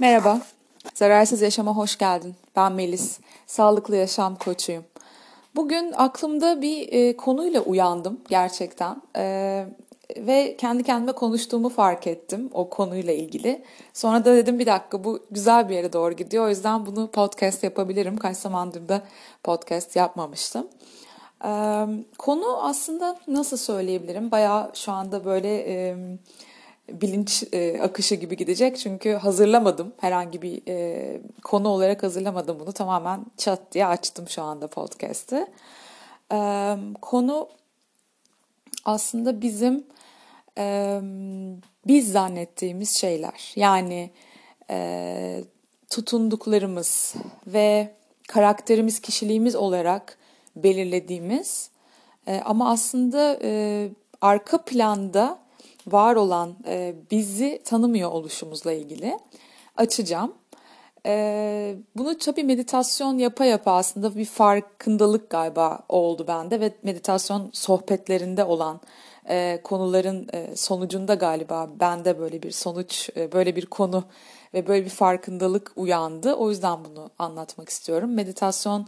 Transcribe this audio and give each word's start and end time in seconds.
Merhaba, 0.00 0.40
Zararsız 0.94 1.42
Yaşama 1.42 1.76
hoş 1.76 1.98
geldin. 1.98 2.34
Ben 2.56 2.72
Melis, 2.72 3.20
sağlıklı 3.46 3.96
yaşam 3.96 4.36
koçuyum. 4.36 4.84
Bugün 5.56 5.92
aklımda 5.96 6.62
bir 6.62 6.92
e, 6.92 7.16
konuyla 7.16 7.60
uyandım 7.60 8.20
gerçekten 8.28 9.02
e, 9.16 9.66
ve 10.16 10.56
kendi 10.56 10.82
kendime 10.82 11.12
konuştuğumu 11.12 11.68
fark 11.68 12.06
ettim 12.06 12.50
o 12.52 12.70
konuyla 12.70 13.12
ilgili. 13.12 13.64
Sonra 13.92 14.24
da 14.24 14.36
dedim 14.36 14.58
bir 14.58 14.66
dakika 14.66 15.04
bu 15.04 15.26
güzel 15.30 15.68
bir 15.68 15.74
yere 15.74 15.92
doğru 15.92 16.12
gidiyor 16.12 16.44
o 16.44 16.48
yüzden 16.48 16.86
bunu 16.86 17.10
podcast 17.10 17.64
yapabilirim. 17.64 18.16
Kaç 18.16 18.36
zamandır 18.36 18.88
da 18.88 19.02
podcast 19.44 19.96
yapmamıştım. 19.96 20.68
E, 21.44 21.50
konu 22.18 22.64
aslında 22.64 23.16
nasıl 23.28 23.56
söyleyebilirim? 23.56 24.30
Bayağı 24.30 24.70
şu 24.74 24.92
anda 24.92 25.24
böyle... 25.24 25.56
E, 25.56 25.96
bilinç 26.92 27.44
e, 27.52 27.80
akışı 27.80 28.14
gibi 28.14 28.36
gidecek. 28.36 28.78
Çünkü 28.78 29.12
hazırlamadım. 29.12 29.92
Herhangi 30.00 30.42
bir 30.42 30.62
e, 30.68 31.20
konu 31.42 31.68
olarak 31.68 32.02
hazırlamadım 32.02 32.60
bunu. 32.60 32.72
Tamamen 32.72 33.26
çat 33.36 33.72
diye 33.72 33.86
açtım 33.86 34.28
şu 34.28 34.42
anda 34.42 34.66
podcast'ı. 34.66 35.48
E, 36.32 36.38
konu 37.02 37.48
aslında 38.84 39.42
bizim 39.42 39.86
e, 40.58 40.98
biz 41.86 42.12
zannettiğimiz 42.12 42.96
şeyler. 42.96 43.52
Yani 43.56 44.10
e, 44.70 45.44
tutunduklarımız 45.90 47.14
ve 47.46 47.94
karakterimiz, 48.28 49.00
kişiliğimiz 49.00 49.56
olarak 49.56 50.18
belirlediğimiz 50.56 51.70
e, 52.26 52.40
ama 52.44 52.70
aslında 52.70 53.38
e, 53.42 53.88
arka 54.20 54.64
planda 54.64 55.38
var 55.86 56.16
olan 56.16 56.56
e, 56.66 56.94
bizi 57.10 57.62
tanımıyor 57.64 58.10
oluşumuzla 58.10 58.72
ilgili 58.72 59.18
açacağım. 59.76 60.34
E, 61.06 61.74
bunu 61.96 62.18
tabii 62.18 62.44
meditasyon 62.44 63.18
yapa 63.18 63.44
yapa 63.44 63.72
aslında 63.72 64.16
bir 64.16 64.24
farkındalık 64.24 65.30
galiba 65.30 65.78
oldu 65.88 66.24
bende 66.28 66.60
ve 66.60 66.72
meditasyon 66.82 67.50
sohbetlerinde 67.52 68.44
olan 68.44 68.80
e, 69.28 69.60
konuların 69.64 70.28
e, 70.32 70.56
sonucunda 70.56 71.14
galiba 71.14 71.70
bende 71.80 72.18
böyle 72.18 72.42
bir 72.42 72.50
sonuç, 72.50 73.10
e, 73.16 73.32
böyle 73.32 73.56
bir 73.56 73.66
konu 73.66 74.04
ve 74.54 74.66
böyle 74.66 74.84
bir 74.84 74.90
farkındalık 74.90 75.72
uyandı. 75.76 76.34
O 76.34 76.50
yüzden 76.50 76.84
bunu 76.84 77.10
anlatmak 77.18 77.68
istiyorum. 77.68 78.14
Meditasyon 78.14 78.86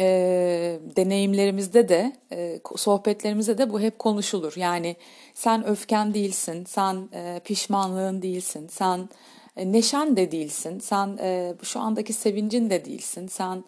e, 0.00 0.78
deneyimlerimizde 0.96 1.88
de, 1.88 2.12
e, 2.32 2.60
sohbetlerimizde 2.76 3.58
de 3.58 3.70
bu 3.70 3.80
hep 3.80 3.98
konuşulur. 3.98 4.52
Yani 4.56 4.96
sen 5.34 5.66
öfken 5.66 6.14
değilsin, 6.14 6.64
sen 6.64 7.08
e, 7.14 7.40
pişmanlığın 7.44 8.22
değilsin, 8.22 8.68
sen 8.70 9.08
e, 9.56 9.72
neşen 9.72 10.16
de 10.16 10.32
değilsin, 10.32 10.78
sen 10.78 11.18
e, 11.20 11.54
şu 11.62 11.80
andaki 11.80 12.12
sevincin 12.12 12.70
de 12.70 12.84
değilsin, 12.84 13.26
sen 13.26 13.64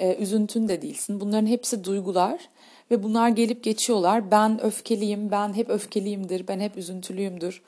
e, 0.00 0.14
üzüntün 0.14 0.68
de 0.68 0.82
değilsin. 0.82 1.20
Bunların 1.20 1.46
hepsi 1.46 1.84
duygular 1.84 2.48
ve 2.90 3.02
bunlar 3.02 3.28
gelip 3.28 3.64
geçiyorlar. 3.64 4.30
Ben 4.30 4.64
öfkeliyim, 4.64 5.30
ben 5.30 5.54
hep 5.54 5.70
öfkeliyimdir, 5.70 6.48
ben 6.48 6.60
hep 6.60 6.76
üzüntülüyümdür, 6.76 7.62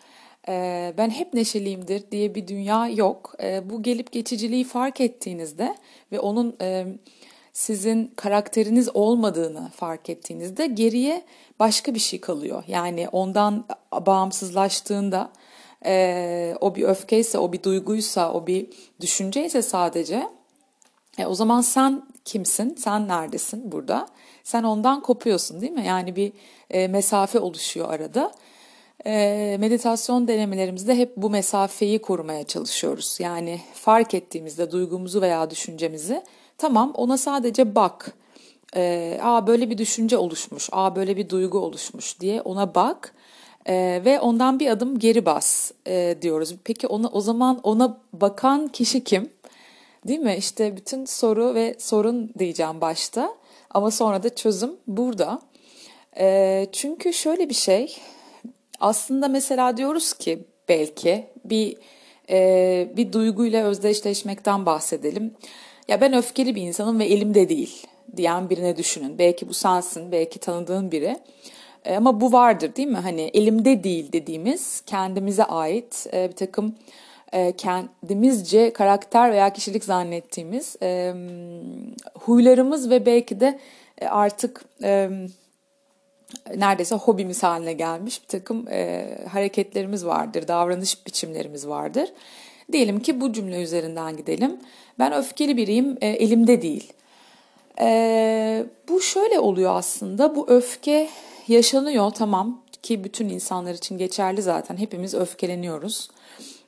e, 0.49 0.95
ben 0.99 1.11
hep 1.11 1.35
neşeliyimdir 1.35 2.11
diye 2.11 2.35
bir 2.35 2.49
dünya 2.49 2.89
yok. 2.89 3.35
E, 3.43 3.71
bu 3.71 3.83
gelip 3.83 4.13
geçiciliği 4.13 4.65
fark 4.65 5.01
ettiğinizde 5.01 5.77
ve 6.13 6.21
onun... 6.21 6.57
E, 6.61 6.87
sizin 7.57 8.13
karakteriniz 8.17 8.89
olmadığını 8.95 9.71
fark 9.77 10.11
ettiğinizde 10.11 10.67
geriye 10.67 11.25
başka 11.59 11.95
bir 11.95 11.99
şey 11.99 12.21
kalıyor. 12.21 12.65
Yani 12.69 13.09
ondan 13.13 13.65
bağımsızlaştığında 14.07 15.33
e, 15.87 16.55
o 16.61 16.75
bir 16.75 16.83
öfkeyse, 16.83 17.39
o 17.39 17.53
bir 17.53 17.63
duyguysa, 17.63 18.33
o 18.33 18.47
bir 18.47 18.67
düşünceyse 19.01 19.63
sadece 19.63 20.29
e, 21.19 21.27
o 21.27 21.35
zaman 21.35 21.61
sen 21.61 22.03
kimsin, 22.25 22.75
sen 22.75 23.09
neredesin 23.09 23.73
burada? 23.73 24.07
Sen 24.45 24.63
ondan 24.63 25.03
kopuyorsun 25.03 25.61
değil 25.61 25.73
mi? 25.73 25.87
Yani 25.87 26.17
bir 26.17 26.33
e, 26.71 26.89
mesafe 26.89 27.39
oluşuyor 27.39 27.91
arada. 27.91 28.33
E, 29.07 29.57
meditasyon 29.61 30.29
denemelerimizde 30.29 30.99
hep 30.99 31.17
bu 31.17 31.31
mesafeyi 31.31 31.99
korumaya 31.99 32.45
çalışıyoruz. 32.45 33.17
Yani 33.21 33.61
fark 33.75 34.15
ettiğimizde 34.15 34.71
duygumuzu 34.71 35.21
veya 35.21 35.51
düşüncemizi 35.51 36.23
Tamam 36.59 36.93
ona 36.95 37.17
sadece 37.19 37.75
bak. 37.75 38.13
Ee, 38.77 39.19
aa 39.23 39.47
böyle 39.47 39.71
bir 39.71 39.79
düşünce 39.79 40.17
oluşmuş, 40.17 40.69
aa 40.73 40.97
böyle 40.97 41.17
bir 41.17 41.29
duygu 41.29 41.59
oluşmuş 41.59 42.21
diye 42.21 42.41
ona 42.41 42.75
bak 42.75 43.15
ee, 43.69 44.03
ve 44.05 44.21
ondan 44.21 44.61
bir 44.61 44.71
adım 44.71 44.99
geri 44.99 45.27
bas 45.27 45.73
e, 45.87 46.19
diyoruz. 46.23 46.55
Peki 46.65 46.87
ona 46.87 47.09
o 47.09 47.21
zaman 47.21 47.61
ona 47.63 47.99
bakan 48.13 48.69
kişi 48.69 49.05
kim? 49.05 49.31
Değil 50.09 50.19
mi? 50.19 50.35
İşte 50.39 50.77
bütün 50.77 51.05
soru 51.05 51.55
ve 51.55 51.77
sorun 51.79 52.31
diyeceğim 52.39 52.81
başta 52.81 53.35
ama 53.71 53.91
sonra 53.91 54.23
da 54.23 54.35
çözüm 54.35 54.77
burada. 54.87 55.41
E, 56.19 56.67
çünkü 56.73 57.13
şöyle 57.13 57.49
bir 57.49 57.55
şey 57.55 57.97
aslında 58.81 59.29
mesela 59.29 59.77
diyoruz 59.77 60.13
ki 60.13 60.45
belki 60.69 61.27
bir 61.45 61.77
e, 62.31 62.93
bir 62.97 63.13
duyguyla 63.13 63.65
özdeşleşmekten 63.65 64.67
bahsedelim. 64.67 65.35
Ya 65.89 66.01
ben 66.01 66.13
öfkeli 66.13 66.55
bir 66.55 66.63
insanım 66.63 66.99
ve 66.99 67.05
elimde 67.05 67.49
değil 67.49 67.87
diyen 68.17 68.51
birine 68.51 68.77
düşünün. 68.77 69.19
Belki 69.19 69.49
bu 69.49 69.55
sensin, 69.55 70.13
belki 70.13 70.39
tanıdığın 70.39 70.93
biri. 70.93 71.17
E, 71.85 71.97
ama 71.97 72.21
bu 72.21 72.33
vardır 72.33 72.77
değil 72.77 72.89
mi? 72.89 72.97
Hani 72.97 73.21
elimde 73.21 73.85
değil 73.85 74.13
dediğimiz 74.13 74.83
kendimize 74.87 75.45
ait 75.45 76.07
e, 76.13 76.29
bir 76.29 76.37
takım 76.37 76.75
e, 77.33 77.53
kendimizce 77.53 78.73
karakter 78.73 79.33
veya 79.33 79.53
kişilik 79.53 79.85
zannettiğimiz 79.85 80.77
huylarımız 82.15 82.91
ve 82.91 83.07
belki 83.07 83.41
de 83.41 83.59
artık 84.01 84.65
neredeyse 86.57 86.95
hobimiz 86.95 87.43
haline 87.43 87.73
gelmiş 87.73 88.23
bir 88.23 88.29
takım 88.29 88.67
hareketlerimiz 89.29 90.07
vardır, 90.07 90.49
davranış 90.49 91.07
biçimlerimiz 91.07 91.69
vardır. 91.69 92.13
Diyelim 92.73 93.01
ki 93.01 93.21
bu 93.21 93.33
cümle 93.33 93.63
üzerinden 93.63 94.17
gidelim. 94.17 94.57
Ben 94.99 95.13
öfkeli 95.13 95.57
biriyim, 95.57 95.99
e, 96.01 96.09
elimde 96.09 96.63
değil. 96.63 96.93
E, 97.81 98.67
bu 98.89 99.01
şöyle 99.01 99.39
oluyor 99.39 99.75
aslında. 99.75 100.37
Bu 100.37 100.51
öfke 100.51 101.09
yaşanıyor 101.49 102.11
tamam 102.11 102.63
ki 102.83 103.05
bütün 103.05 103.29
insanlar 103.29 103.75
için 103.75 103.99
geçerli 103.99 104.43
zaten. 104.43 104.77
Hepimiz 104.77 105.15
öfkeleniyoruz. 105.15 106.11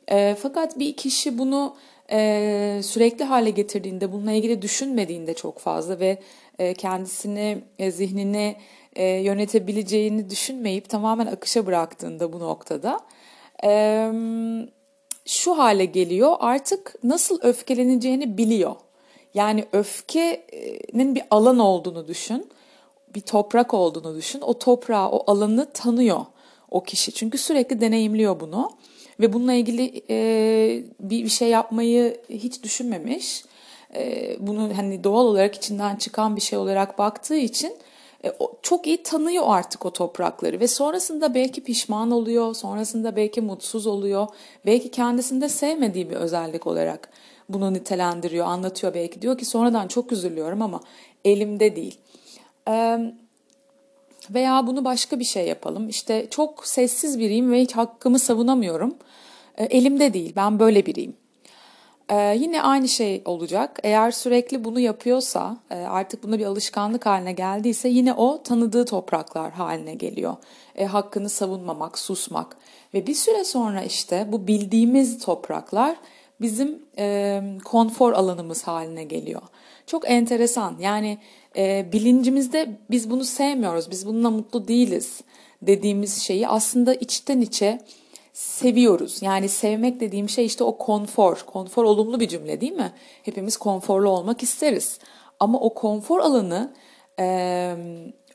E, 0.09 0.37
fakat 0.43 0.79
bir 0.79 0.97
kişi 0.97 1.39
bunu 1.39 1.77
e, 2.11 2.81
sürekli 2.83 3.25
hale 3.25 3.51
getirdiğinde, 3.51 4.13
bununla 4.13 4.33
ilgili 4.33 4.63
düşünmediğinde 4.63 5.35
çok 5.35 5.59
fazla 5.59 6.01
ve 6.01 6.19
e, 6.59 6.75
kendisini, 6.75 7.59
e, 7.79 7.91
zihnini 7.91 8.57
e, 8.97 9.05
yönetebileceğini 9.05 10.31
düşünmeyip 10.31 10.89
tamamen 10.89 11.27
akışa 11.27 11.67
bıraktığında 11.67 12.33
bu 12.33 12.41
noktada... 12.41 13.01
E, 13.65 14.11
şu 15.29 15.59
hale 15.59 15.85
geliyor 15.85 16.37
artık 16.41 16.95
nasıl 17.05 17.39
öfkeleneceğini 17.43 18.39
biliyor. 18.39 18.77
Yani 19.35 19.65
öfkenin 19.73 21.15
bir 21.15 21.23
alan 21.31 21.59
olduğunu 21.59 22.09
düşün, 22.09 22.49
bir 23.15 23.21
toprak 23.21 23.75
olduğunu 23.75 24.17
düşün. 24.17 24.41
O 24.41 24.59
toprağı, 24.59 25.09
o 25.09 25.31
alanı 25.31 25.73
tanıyor 25.73 26.21
o 26.71 26.83
kişi. 26.83 27.13
Çünkü 27.13 27.39
sürekli 27.39 27.81
deneyimliyor 27.81 28.41
bunu 28.41 28.71
ve 29.21 29.33
bununla 29.33 29.53
ilgili 29.53 30.03
e, 30.11 30.17
bir, 31.01 31.25
bir 31.25 31.29
şey 31.29 31.49
yapmayı 31.49 32.21
hiç 32.31 32.63
düşünmemiş. 32.63 33.45
E, 33.95 34.37
bunu 34.41 34.71
hani 34.77 35.05
doğal 35.05 35.25
olarak 35.25 35.55
içinden 35.55 35.97
çıkan 35.97 36.37
bir 36.37 36.41
şey 36.41 36.59
olarak 36.59 36.99
baktığı 36.99 37.37
için 37.37 37.73
çok 38.63 38.87
iyi 38.87 39.03
tanıyor 39.03 39.45
artık 39.47 39.87
o 39.87 39.93
toprakları 39.93 40.61
ve 40.61 40.69
sonrasında 40.69 41.35
belki 41.35 41.65
pişman 41.65 42.11
oluyor, 42.11 42.55
sonrasında 42.55 43.17
belki 43.17 43.41
mutsuz 43.41 43.87
oluyor, 43.87 44.27
belki 44.67 44.91
kendisinde 44.91 45.49
sevmediği 45.49 46.11
bir 46.11 46.17
özellik 46.17 46.67
olarak 46.67 47.11
bunu 47.49 47.75
nitelendiriyor, 47.75 48.47
anlatıyor 48.47 48.95
belki. 48.95 49.23
Diyor 49.23 49.39
ki 49.39 49.45
sonradan 49.45 49.89
çok 49.89 50.13
üzülüyorum 50.13 50.63
ama 50.63 50.81
elimde 51.25 51.77
değil. 51.77 51.99
veya 54.31 54.67
bunu 54.67 54.85
başka 54.85 55.19
bir 55.19 55.25
şey 55.25 55.47
yapalım. 55.47 55.89
İşte 55.89 56.27
çok 56.31 56.67
sessiz 56.67 57.19
biriyim 57.19 57.53
ve 57.53 57.61
hiç 57.61 57.73
hakkımı 57.73 58.19
savunamıyorum. 58.19 58.97
E, 59.57 59.65
elimde 59.65 60.15
değil, 60.15 60.33
ben 60.37 60.59
böyle 60.59 60.87
biriyim. 60.87 61.17
Ee, 62.11 62.37
yine 62.41 62.63
aynı 62.63 62.89
şey 62.89 63.23
olacak. 63.25 63.81
Eğer 63.83 64.11
sürekli 64.11 64.65
bunu 64.65 64.81
yapıyorsa, 64.81 65.57
e, 65.71 65.75
artık 65.75 66.23
buna 66.23 66.39
bir 66.39 66.45
alışkanlık 66.45 67.07
haline 67.07 67.33
geldiyse 67.33 67.89
yine 67.89 68.13
o 68.13 68.43
tanıdığı 68.43 68.85
topraklar 68.85 69.53
haline 69.53 69.95
geliyor. 69.95 70.37
E, 70.75 70.85
hakkını 70.85 71.29
savunmamak, 71.29 71.99
susmak 71.99 72.57
ve 72.95 73.07
bir 73.07 73.15
süre 73.15 73.45
sonra 73.45 73.83
işte 73.83 74.27
bu 74.33 74.47
bildiğimiz 74.47 75.19
topraklar 75.19 75.97
bizim 76.41 76.83
e, 76.99 77.43
konfor 77.65 78.13
alanımız 78.13 78.63
haline 78.63 79.05
geliyor. 79.05 79.43
Çok 79.87 80.11
enteresan. 80.11 80.77
Yani 80.81 81.19
e, 81.57 81.87
bilincimizde 81.93 82.79
biz 82.91 83.11
bunu 83.11 83.25
sevmiyoruz, 83.25 83.91
biz 83.91 84.07
bununla 84.07 84.31
mutlu 84.31 84.69
değiliz 84.69 85.21
dediğimiz 85.63 86.23
şeyi 86.23 86.49
aslında 86.49 86.95
içten 86.95 87.41
içe 87.41 87.79
seviyoruz. 88.39 89.23
Yani 89.23 89.49
sevmek 89.49 90.01
dediğim 90.01 90.29
şey 90.29 90.47
işte 90.47 90.65
o 90.65 90.79
konfor. 90.79 91.43
Konfor 91.47 91.85
olumlu 91.85 92.21
bir 92.21 92.29
cümle 92.29 92.61
değil 92.61 92.73
mi? 92.73 92.93
Hepimiz 93.23 93.57
konforlu 93.57 94.11
olmak 94.11 94.43
isteriz. 94.43 94.99
Ama 95.41 95.61
o 95.61 95.75
konfor 95.75 96.19
alanı 96.19 96.73
e, 97.19 97.77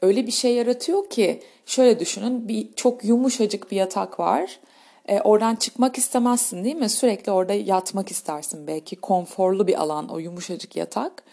öyle 0.02 0.28
bir 0.28 0.32
şey 0.32 0.56
yaratıyor 0.56 1.10
ki 1.10 1.42
şöyle 1.66 2.00
düşünün 2.00 2.48
bir 2.48 2.74
çok 2.74 3.06
yumuşacık 3.06 3.72
bir 3.72 3.76
yatak 3.76 4.20
var. 4.20 4.60
E, 5.08 5.22
oradan 5.22 5.56
çıkmak 5.56 5.98
istemezsin 5.98 6.64
değil 6.64 6.76
mi? 6.76 6.90
Sürekli 6.90 7.32
orada 7.32 7.54
yatmak 7.54 8.12
istersin 8.12 8.68
belki. 8.68 8.96
Konforlu 8.96 9.68
bir 9.68 9.82
alan 9.82 10.10
o 10.10 10.20
yumuşacık 10.20 10.76
yatak. 10.76 11.24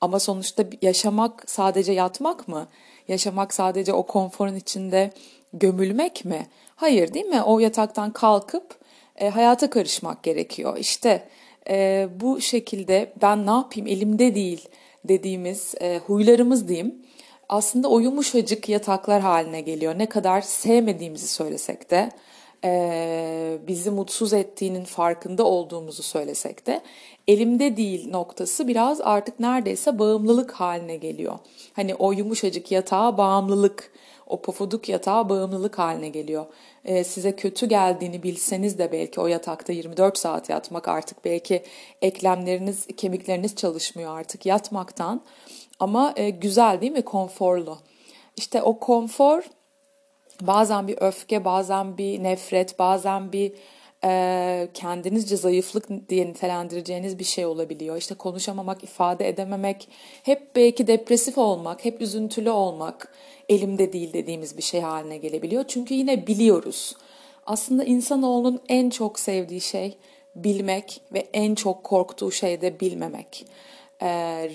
Ama 0.00 0.20
sonuçta 0.20 0.64
yaşamak 0.82 1.44
sadece 1.46 1.92
yatmak 1.92 2.48
mı? 2.48 2.68
Yaşamak 3.08 3.54
sadece 3.54 3.92
o 3.92 4.06
konforun 4.06 4.54
içinde 4.54 5.10
gömülmek 5.52 6.24
mi? 6.24 6.46
Hayır 6.76 7.14
değil 7.14 7.26
mi? 7.26 7.42
O 7.42 7.58
yataktan 7.58 8.12
kalkıp 8.12 8.78
e, 9.16 9.28
hayata 9.28 9.70
karışmak 9.70 10.22
gerekiyor. 10.22 10.76
İşte 10.78 11.28
e, 11.68 12.08
bu 12.20 12.40
şekilde 12.40 13.12
ben 13.22 13.46
ne 13.46 13.50
yapayım 13.50 13.86
elimde 13.86 14.34
değil 14.34 14.68
dediğimiz 15.04 15.74
e, 15.80 15.98
huylarımız 16.06 16.68
diyeyim 16.68 16.94
aslında 17.48 17.88
o 17.88 18.00
yumuşacık 18.00 18.68
yataklar 18.68 19.20
haline 19.20 19.60
geliyor. 19.60 19.98
Ne 19.98 20.06
kadar 20.06 20.40
sevmediğimizi 20.40 21.28
söylesek 21.28 21.90
de 21.90 22.10
e, 22.64 23.58
bizi 23.66 23.90
mutsuz 23.90 24.32
ettiğinin 24.32 24.84
farkında 24.84 25.44
olduğumuzu 25.44 26.02
söylesek 26.02 26.66
de 26.66 26.80
elimde 27.28 27.76
değil 27.76 28.10
noktası 28.10 28.68
biraz 28.68 29.00
artık 29.00 29.40
neredeyse 29.40 29.98
bağımlılık 29.98 30.52
haline 30.52 30.96
geliyor. 30.96 31.38
Hani 31.72 31.94
o 31.94 32.12
yumuşacık 32.12 32.72
yatağa 32.72 33.18
bağımlılık, 33.18 33.92
o 34.28 34.42
pofuduk 34.42 34.88
yatağa 34.88 35.28
bağımlılık 35.28 35.78
haline 35.78 36.08
geliyor. 36.08 36.46
E, 36.84 37.04
size 37.04 37.36
kötü 37.36 37.66
geldiğini 37.66 38.22
bilseniz 38.22 38.78
de 38.78 38.92
belki 38.92 39.20
o 39.20 39.26
yatakta 39.26 39.72
24 39.72 40.18
saat 40.18 40.48
yatmak 40.48 40.88
artık 40.88 41.24
belki 41.24 41.62
eklemleriniz, 42.02 42.86
kemikleriniz 42.96 43.56
çalışmıyor 43.56 44.18
artık 44.18 44.46
yatmaktan. 44.46 45.22
Ama 45.80 46.12
e, 46.16 46.30
güzel 46.30 46.80
değil 46.80 46.92
mi? 46.92 47.02
Konforlu. 47.02 47.78
İşte 48.36 48.62
o 48.62 48.78
konfor 48.78 49.42
bazen 50.40 50.88
bir 50.88 50.98
öfke, 51.00 51.44
bazen 51.44 51.98
bir 51.98 52.22
nefret, 52.22 52.78
bazen 52.78 53.32
bir 53.32 53.52
e, 54.04 54.68
kendinizce 54.74 55.36
zayıflık 55.36 56.08
diye 56.08 56.26
nitelendireceğiniz 56.26 57.18
bir 57.18 57.24
şey 57.24 57.46
olabiliyor. 57.46 57.96
İşte 57.96 58.14
konuşamamak, 58.14 58.84
ifade 58.84 59.28
edememek, 59.28 59.88
hep 60.22 60.56
belki 60.56 60.86
depresif 60.86 61.38
olmak, 61.38 61.84
hep 61.84 62.02
üzüntülü 62.02 62.50
olmak 62.50 63.12
elimde 63.48 63.92
değil 63.92 64.12
dediğimiz 64.12 64.56
bir 64.56 64.62
şey 64.62 64.80
haline 64.80 65.18
gelebiliyor. 65.18 65.64
Çünkü 65.68 65.94
yine 65.94 66.26
biliyoruz. 66.26 66.96
Aslında 67.46 67.84
insanoğlunun 67.84 68.60
en 68.68 68.90
çok 68.90 69.18
sevdiği 69.18 69.60
şey 69.60 69.96
bilmek 70.34 71.00
ve 71.12 71.28
en 71.32 71.54
çok 71.54 71.84
korktuğu 71.84 72.30
şey 72.32 72.60
de 72.60 72.80
bilmemek. 72.80 73.46
E, 74.02 74.08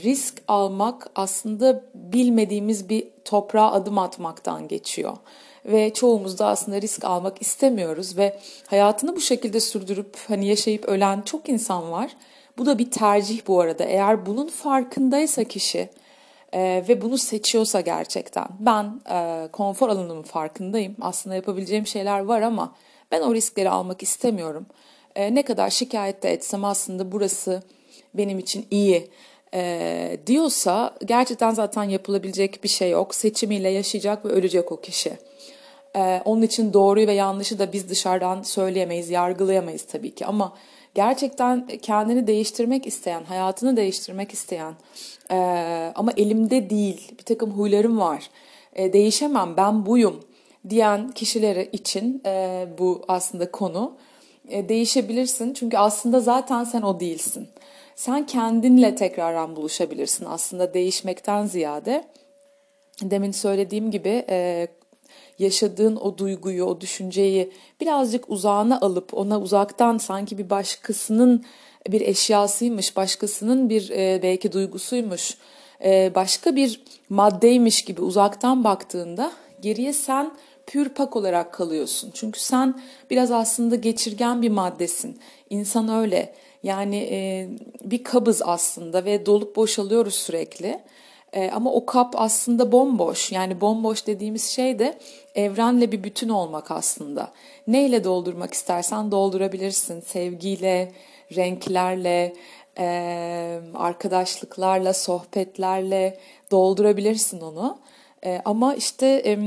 risk 0.04 0.42
almak 0.48 1.10
aslında 1.16 1.84
bilmediğimiz 1.94 2.90
bir 2.90 3.08
toprağa 3.26 3.72
adım 3.72 3.98
atmaktan 3.98 4.68
geçiyor 4.68 5.18
ve 5.66 5.94
çoğumuz 5.94 6.40
da 6.40 6.48
aslında 6.48 6.82
risk 6.82 7.06
almak 7.06 7.42
istemiyoruz 7.42 8.18
ve 8.18 8.40
hayatını 8.68 9.16
bu 9.16 9.22
şekilde 9.22 9.60
sürdürüp 9.60 10.18
hani 10.28 10.48
yaşayıp 10.48 10.86
ölen 10.86 11.22
çok 11.22 11.50
insan 11.50 11.92
var. 11.92 12.12
Bu 12.58 12.66
da 12.66 12.80
bir 12.80 12.92
tercih 12.92 13.42
bu 13.48 13.62
arada. 13.62 13.84
Eğer 13.84 14.26
bunun 14.26 14.48
farkındaysa 14.48 15.44
kişi 15.44 15.90
e, 16.54 16.84
ve 16.90 17.02
bunu 17.02 17.18
seçiyorsa 17.18 17.82
gerçekten 17.82 18.48
ben 18.60 19.02
e, 19.12 19.48
konfor 19.52 19.90
alanımın 19.90 20.24
farkındayım. 20.24 20.96
Aslında 21.02 21.36
yapabileceğim 21.36 21.88
şeyler 21.88 22.20
var 22.20 22.42
ama 22.42 22.76
ben 23.12 23.22
o 23.22 23.36
riskleri 23.36 23.70
almak 23.70 24.04
istemiyorum. 24.04 24.66
E, 25.16 25.36
ne 25.36 25.44
kadar 25.44 25.70
şikayet 25.70 26.24
de 26.24 26.34
etsem 26.34 26.66
aslında 26.66 27.12
burası 27.12 27.64
benim 28.14 28.40
için 28.40 28.66
iyi 28.72 29.10
e, 29.54 30.18
diyorsa 30.28 30.96
gerçekten 31.06 31.52
zaten 31.52 31.84
yapılabilecek 31.84 32.64
bir 32.64 32.70
şey 32.70 32.90
yok. 32.90 33.16
Seçimiyle 33.16 33.70
yaşayacak 33.70 34.26
ve 34.26 34.30
ölecek 34.30 34.72
o 34.72 34.82
kişi. 34.82 35.18
Ee, 35.96 36.22
onun 36.26 36.42
için 36.42 36.74
doğruyu 36.74 37.08
ve 37.08 37.14
yanlışı 37.14 37.60
da 37.60 37.74
biz 37.74 37.90
dışarıdan 37.90 38.42
söyleyemeyiz, 38.42 39.10
yargılayamayız 39.10 39.84
tabii 39.84 40.16
ki. 40.16 40.26
Ama 40.26 40.54
gerçekten 40.96 41.68
kendini 41.68 42.28
değiştirmek 42.28 42.88
isteyen, 42.88 43.24
hayatını 43.24 43.78
değiştirmek 43.78 44.34
isteyen 44.34 44.74
e, 45.32 45.36
ama 45.96 46.12
elimde 46.18 46.70
değil, 46.70 47.12
bir 47.20 47.24
takım 47.24 47.52
huylarım 47.52 48.00
var, 48.00 48.30
e, 48.74 48.94
değişemem, 48.94 49.58
ben 49.58 49.86
buyum 49.86 50.24
diyen 50.70 51.12
kişileri 51.12 51.70
için 51.72 52.22
e, 52.26 52.66
bu 52.78 53.06
aslında 53.08 53.52
konu. 53.52 53.98
E, 54.50 54.70
değişebilirsin 54.70 55.54
çünkü 55.54 55.78
aslında 55.78 56.20
zaten 56.20 56.64
sen 56.64 56.82
o 56.82 57.00
değilsin. 57.00 57.48
Sen 57.96 58.26
kendinle 58.26 58.96
tekrardan 58.96 59.56
buluşabilirsin 59.56 60.26
aslında 60.26 60.74
değişmekten 60.74 61.46
ziyade. 61.46 62.04
Demin 63.02 63.32
söylediğim 63.32 63.92
gibi 63.92 64.26
e, 64.30 64.68
yaşadığın 65.40 65.96
o 65.96 66.18
duyguyu, 66.18 66.66
o 66.66 66.82
düşünceyi 66.82 67.52
birazcık 67.82 68.30
uzağına 68.30 68.82
alıp 68.82 69.14
ona 69.14 69.42
uzaktan 69.42 69.98
sanki 69.98 70.38
bir 70.38 70.50
başkasının 70.50 71.46
bir 71.90 72.02
eşyasıymış, 72.02 72.96
başkasının 72.96 73.70
bir 73.70 73.90
e, 73.90 74.20
belki 74.24 74.52
duygusuymuş, 74.52 75.38
e, 75.84 76.12
başka 76.16 76.56
bir 76.56 76.82
maddeymiş 77.10 77.86
gibi 77.86 78.02
uzaktan 78.02 78.64
baktığında 78.64 79.32
geriye 79.62 79.94
sen 79.94 80.32
pür 80.68 80.90
pak 80.90 81.16
olarak 81.16 81.54
kalıyorsun. 81.54 82.12
Çünkü 82.14 82.40
sen 82.40 82.82
biraz 83.10 83.32
aslında 83.32 83.76
geçirgen 83.76 84.42
bir 84.42 84.50
maddesin. 84.50 85.20
İnsan 85.50 85.90
öyle. 85.90 86.34
Yani 86.64 86.98
e, 87.12 87.50
bir 87.84 88.04
kabız 88.04 88.42
aslında 88.46 89.06
ve 89.06 89.26
dolup 89.26 89.56
boşalıyoruz 89.56 90.16
sürekli. 90.16 90.80
E, 91.34 91.52
ama 91.52 91.72
o 91.74 91.86
kap 91.86 92.14
aslında 92.18 92.72
bomboş. 92.72 93.32
Yani 93.32 93.62
bomboş 93.62 94.08
dediğimiz 94.08 94.50
şey 94.50 94.80
de 94.80 94.98
evrenle 95.36 95.92
bir 95.92 96.04
bütün 96.04 96.30
olmak 96.30 96.72
aslında. 96.72 97.32
Neyle 97.68 98.04
doldurmak 98.04 98.54
istersen 98.54 99.12
doldurabilirsin. 99.12 100.00
Sevgiyle, 100.00 100.92
renklerle, 101.36 102.34
e, 102.78 103.60
arkadaşlıklarla, 103.76 104.94
sohbetlerle 104.94 106.18
doldurabilirsin 106.52 107.42
onu. 107.42 107.80
E, 108.26 108.42
ama 108.46 108.76
işte 108.76 109.24
e, 109.26 109.38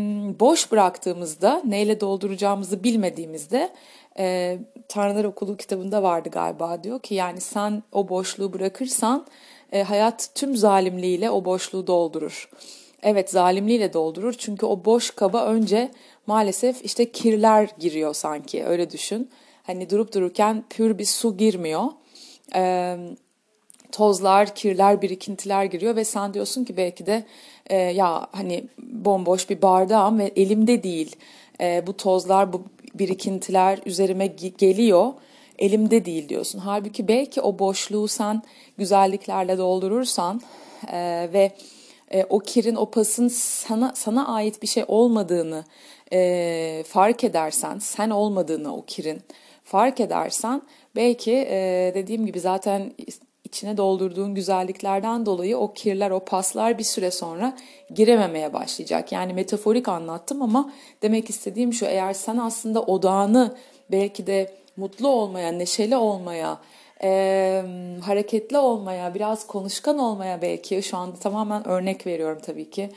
boş 0.41 0.73
bıraktığımızda, 0.73 1.63
neyle 1.65 2.01
dolduracağımızı 2.01 2.85
bilmediğimizde 2.85 3.71
e, 4.19 4.59
Tanrılar 4.89 5.25
Okulu 5.25 5.57
kitabında 5.57 6.03
vardı 6.03 6.29
galiba 6.29 6.85
diyor 6.85 7.01
ki 7.01 7.15
yani 7.15 7.41
sen 7.41 7.83
o 7.93 8.09
boşluğu 8.09 8.53
bırakırsan 8.53 9.27
e, 9.73 9.83
hayat 9.83 10.31
tüm 10.35 10.57
zalimliğiyle 10.57 11.31
o 11.31 11.45
boşluğu 11.45 11.87
doldurur. 11.87 12.49
Evet 13.03 13.31
zalimliğiyle 13.31 13.93
doldurur 13.93 14.33
çünkü 14.33 14.67
o 14.67 14.85
boş 14.85 15.11
kaba 15.11 15.45
önce 15.45 15.91
maalesef 16.27 16.85
işte 16.85 17.13
kirler 17.13 17.69
giriyor 17.79 18.15
sanki 18.15 18.65
öyle 18.65 18.91
düşün. 18.91 19.31
Hani 19.63 19.91
durup 19.91 20.15
dururken 20.15 20.65
pür 20.71 20.99
bir 20.99 21.05
su 21.05 21.37
girmiyor. 21.37 21.85
Ee, 22.55 22.97
tozlar, 23.93 24.55
kirler, 24.55 25.03
birikintiler 25.03 25.65
giriyor 25.65 25.97
ve 25.97 26.05
sen 26.05 26.35
diyorsun 26.35 26.65
ki 26.65 26.77
belki 26.77 27.07
de 27.07 27.25
e, 27.67 27.77
ya 27.77 28.27
hani 28.33 28.65
bomboş 28.79 29.51
bir 29.51 29.63
bardağım 29.63 30.19
ve 30.19 30.33
elimde 30.37 30.83
değil. 30.83 31.17
E, 31.61 31.87
bu 31.87 31.97
tozlar, 31.97 32.53
bu 32.53 32.63
birikintiler 32.95 33.79
üzerime 33.87 34.27
geliyor 34.59 35.13
elimde 35.59 36.05
değil 36.05 36.29
diyorsun. 36.29 36.59
Halbuki 36.59 37.09
belki 37.09 37.41
o 37.41 37.59
boşluğu 37.59 38.09
sen 38.09 38.43
güzelliklerle 38.79 39.59
doldurursan 39.59 40.41
e, 40.93 41.29
ve 41.33 41.53
e, 42.11 42.25
o 42.25 42.39
kirin, 42.39 42.75
o 42.75 42.91
pasın 42.91 43.29
sana, 43.29 43.93
sana 43.95 44.29
ait 44.29 44.63
bir 44.63 44.67
şey 44.67 44.85
olmadığını 44.89 45.65
e, 46.13 46.85
fark 46.87 47.25
edersen, 47.25 47.79
sen 47.79 48.11
olmadığını 48.11 48.77
o 48.77 48.85
kirin 48.87 49.21
fark 49.65 50.01
edersen 50.01 50.63
belki 50.97 51.33
e, 51.33 51.93
dediğim 51.95 52.27
gibi 52.27 52.41
zaten 52.41 52.93
içine 53.45 53.77
doldurduğun 53.77 54.35
güzelliklerden 54.35 55.27
dolayı 55.27 55.59
o 55.59 55.73
kirler, 55.73 56.11
o 56.11 56.21
paslar 56.21 56.79
bir 56.79 56.85
süre 56.85 57.11
sonra 57.11 57.57
girememeye 57.95 58.53
başlayacak. 58.53 59.13
Yani 59.13 59.35
metaforik 59.35 59.89
anlattım 59.89 60.43
ama 60.43 60.73
demek 61.03 61.31
istediğim 61.31 61.73
şu 61.73 61.87
eğer 61.87 62.13
sen 62.13 62.37
aslında 62.37 62.83
odağını 62.83 63.57
belki 63.91 64.27
de 64.27 64.55
mutlu 64.77 65.09
olmaya, 65.09 65.53
neşeli 65.53 65.97
olmaya, 65.97 66.59
e, 67.03 67.63
hareketli 68.03 68.59
olmaya, 68.59 69.15
biraz 69.15 69.47
konuşkan 69.47 69.99
olmaya 69.99 70.43
belki 70.43 70.83
şu 70.83 70.97
anda 70.97 71.17
tamamen 71.17 71.69
örnek 71.69 72.07
veriyorum 72.07 72.39
tabii 72.47 72.71
ki. 72.71 72.91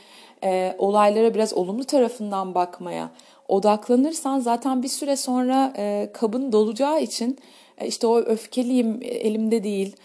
E, 0.44 0.74
olaylara 0.78 1.34
biraz 1.34 1.52
olumlu 1.52 1.84
tarafından 1.84 2.54
bakmaya 2.54 3.10
odaklanırsan 3.50 4.40
zaten 4.40 4.82
bir 4.82 4.88
süre 4.88 5.16
sonra 5.16 5.72
e, 5.76 6.10
kabın 6.12 6.52
dolacağı 6.52 7.00
için 7.00 7.38
e, 7.78 7.86
işte 7.86 8.06
o 8.06 8.18
öfkeliyim 8.18 8.98
elimde 9.02 9.64
değil, 9.64 9.96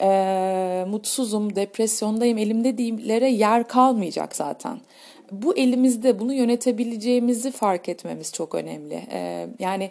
e, 0.00 0.84
mutsuzum, 0.88 1.56
depresyondayım 1.56 2.38
elimde 2.38 2.78
değillere 2.78 3.30
yer 3.30 3.68
kalmayacak 3.68 4.36
zaten. 4.36 4.78
Bu 5.32 5.56
elimizde 5.56 6.20
bunu 6.20 6.34
yönetebileceğimizi 6.34 7.50
fark 7.50 7.88
etmemiz 7.88 8.32
çok 8.32 8.54
önemli. 8.54 9.02
E, 9.12 9.46
yani 9.58 9.90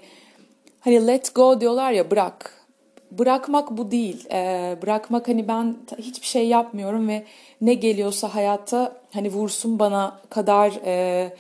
hani 0.84 1.08
let 1.08 1.36
go 1.36 1.62
diyorlar 1.62 1.92
ya 1.92 2.12
bırak. 2.12 2.64
Bırakmak 3.12 3.78
bu 3.78 3.92
değil. 3.92 4.26
Ee, 4.32 4.78
bırakmak 4.82 5.28
hani 5.28 5.48
ben 5.48 5.78
hiçbir 5.98 6.28
şey 6.28 6.48
yapmıyorum 6.48 7.08
ve 7.08 7.24
ne 7.62 7.74
geliyorsa 7.74 8.36
hayatta 8.36 8.96
hani 9.14 9.30
vursun 9.30 9.80
bana 9.80 10.20
kadar 10.30 10.80
e, 10.86 11.34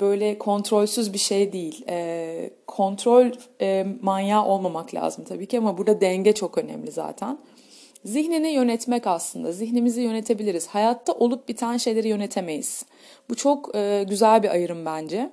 böyle 0.00 0.38
kontrolsüz 0.38 1.12
bir 1.12 1.18
şey 1.18 1.52
değil. 1.52 1.84
E, 1.88 2.50
kontrol 2.66 3.30
e, 3.60 3.86
manyağı 4.02 4.44
olmamak 4.44 4.94
lazım 4.94 5.24
tabii 5.24 5.46
ki 5.46 5.58
ama 5.58 5.78
burada 5.78 6.00
denge 6.00 6.32
çok 6.32 6.58
önemli 6.58 6.90
zaten. 6.90 7.38
Zihnini 8.04 8.48
yönetmek 8.48 9.06
aslında. 9.06 9.52
Zihnimizi 9.52 10.00
yönetebiliriz. 10.00 10.66
Hayatta 10.66 11.12
olup 11.12 11.48
biten 11.48 11.76
şeyleri 11.76 12.08
yönetemeyiz. 12.08 12.84
Bu 13.30 13.34
çok 13.34 13.76
e, 13.76 14.04
güzel 14.08 14.42
bir 14.42 14.48
ayrım 14.48 14.84
bence. 14.84 15.30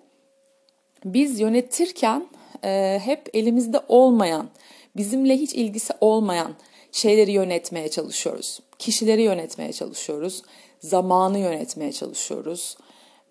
Biz 1.05 1.39
yönetirken 1.39 2.25
e, 2.63 3.01
hep 3.03 3.29
elimizde 3.33 3.81
olmayan, 3.87 4.49
bizimle 4.97 5.37
hiç 5.37 5.53
ilgisi 5.53 5.93
olmayan 6.01 6.55
şeyleri 6.91 7.31
yönetmeye 7.31 7.89
çalışıyoruz. 7.89 8.59
Kişileri 8.79 9.21
yönetmeye 9.21 9.73
çalışıyoruz. 9.73 10.41
Zamanı 10.79 11.39
yönetmeye 11.39 11.91
çalışıyoruz. 11.91 12.77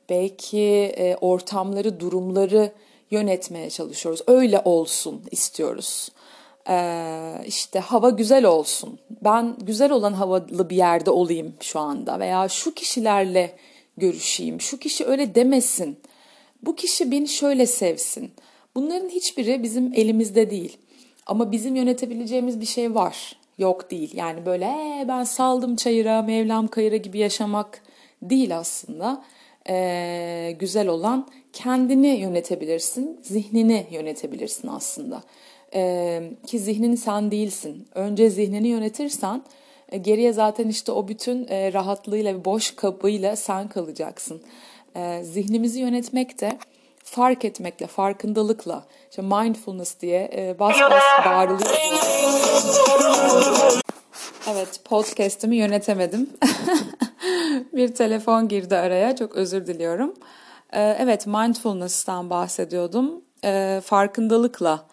Belki 0.09 0.93
e, 0.97 1.17
ortamları, 1.21 2.01
durumları 2.01 2.73
yönetmeye 3.11 3.71
çalışıyoruz. 3.71 4.21
Öyle 4.27 4.63
olsun 4.65 5.23
istiyoruz. 5.31 6.09
Ee, 6.69 7.35
işte 7.47 7.79
hava 7.79 8.11
güzel 8.11 8.45
olsun. 8.45 8.99
Ben 9.25 9.57
güzel 9.63 9.93
olan 9.93 10.13
havalı 10.13 10.71
bir 10.71 10.77
yerde 10.77 11.11
olayım 11.11 11.55
şu 11.61 11.81
anda 11.81 12.21
veya 12.21 12.49
şu 12.49 12.75
kişilerle 12.75 13.57
görüşeyim. 13.97 14.61
Şu 14.61 14.79
kişi 14.79 15.05
öyle 15.05 15.35
demesin. 15.35 15.99
Bu 16.63 16.77
kişi 16.77 17.11
beni 17.11 17.29
şöyle 17.29 17.67
sevsin. 17.67 18.33
Bunların 18.77 19.09
hiçbiri 19.09 19.63
bizim 19.63 19.93
elimizde 19.95 20.51
değil. 20.51 20.79
Ama 21.27 21.53
bizim 21.53 21.77
yönetebileceğimiz 21.77 22.61
bir 22.61 22.67
şey 22.67 22.95
var. 22.95 23.37
Yok 23.59 23.91
değil. 23.91 24.17
Yani 24.17 24.47
böyle 24.47 24.65
ee, 24.65 25.05
ben 25.09 25.25
saldım 25.25 25.77
çayıra, 25.77 26.23
Mevlam 26.23 26.69
kayıra 26.69 26.97
gibi 26.97 27.19
yaşamak 27.19 27.83
değil 28.23 28.59
aslında. 28.59 29.25
Ee, 29.69 30.57
güzel 30.59 30.89
olan 30.89 31.29
kendini 31.53 32.09
yönetebilirsin, 32.09 33.21
zihnini 33.23 33.87
yönetebilirsin 33.91 34.69
aslında. 34.69 35.23
Ee, 35.75 36.23
ki 36.47 36.59
zihnin 36.59 36.95
sen 36.95 37.31
değilsin. 37.31 37.89
Önce 37.95 38.31
zihnini 38.31 38.69
yönetirsen 38.69 39.43
e, 39.93 39.99
geriye 39.99 40.33
zaten 40.33 40.69
işte 40.69 40.93
o 40.93 41.09
bütün 41.09 41.47
e, 41.49 41.73
rahatlığıyla 41.73 42.45
boş 42.45 42.77
kabıyla 42.77 43.37
sen 43.37 43.69
kalacaksın. 43.69 44.43
E, 44.97 45.23
zihnimizi 45.25 45.81
yönetmek 45.81 46.41
de 46.41 46.59
fark 47.11 47.45
etmekle, 47.45 47.87
farkındalıkla, 47.87 48.85
işte 49.11 49.23
mindfulness 49.23 50.01
diye 50.01 50.31
e, 50.37 50.59
bas 50.59 50.77
bas 50.91 51.27
bağırılıyor. 51.27 51.71
Evet, 54.51 54.81
podcast'imi 54.85 55.57
yönetemedim. 55.57 56.31
bir 57.73 57.95
telefon 57.95 58.49
girdi 58.49 58.77
araya, 58.77 59.17
çok 59.17 59.37
özür 59.37 59.67
diliyorum. 59.67 60.15
E, 60.73 60.97
evet, 60.99 61.27
mindfulness'tan 61.27 62.31
bahsediyordum. 62.31 63.23
E, 63.45 63.81
farkındalıkla 63.85 64.87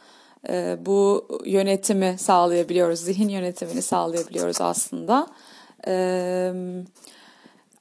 e, 0.50 0.78
bu 0.86 1.28
yönetimi 1.46 2.16
sağlayabiliyoruz, 2.20 3.00
zihin 3.00 3.30
yönetimini 3.30 3.82
sağlayabiliyoruz 3.82 4.62
aslında. 4.62 5.28
E, 5.88 6.54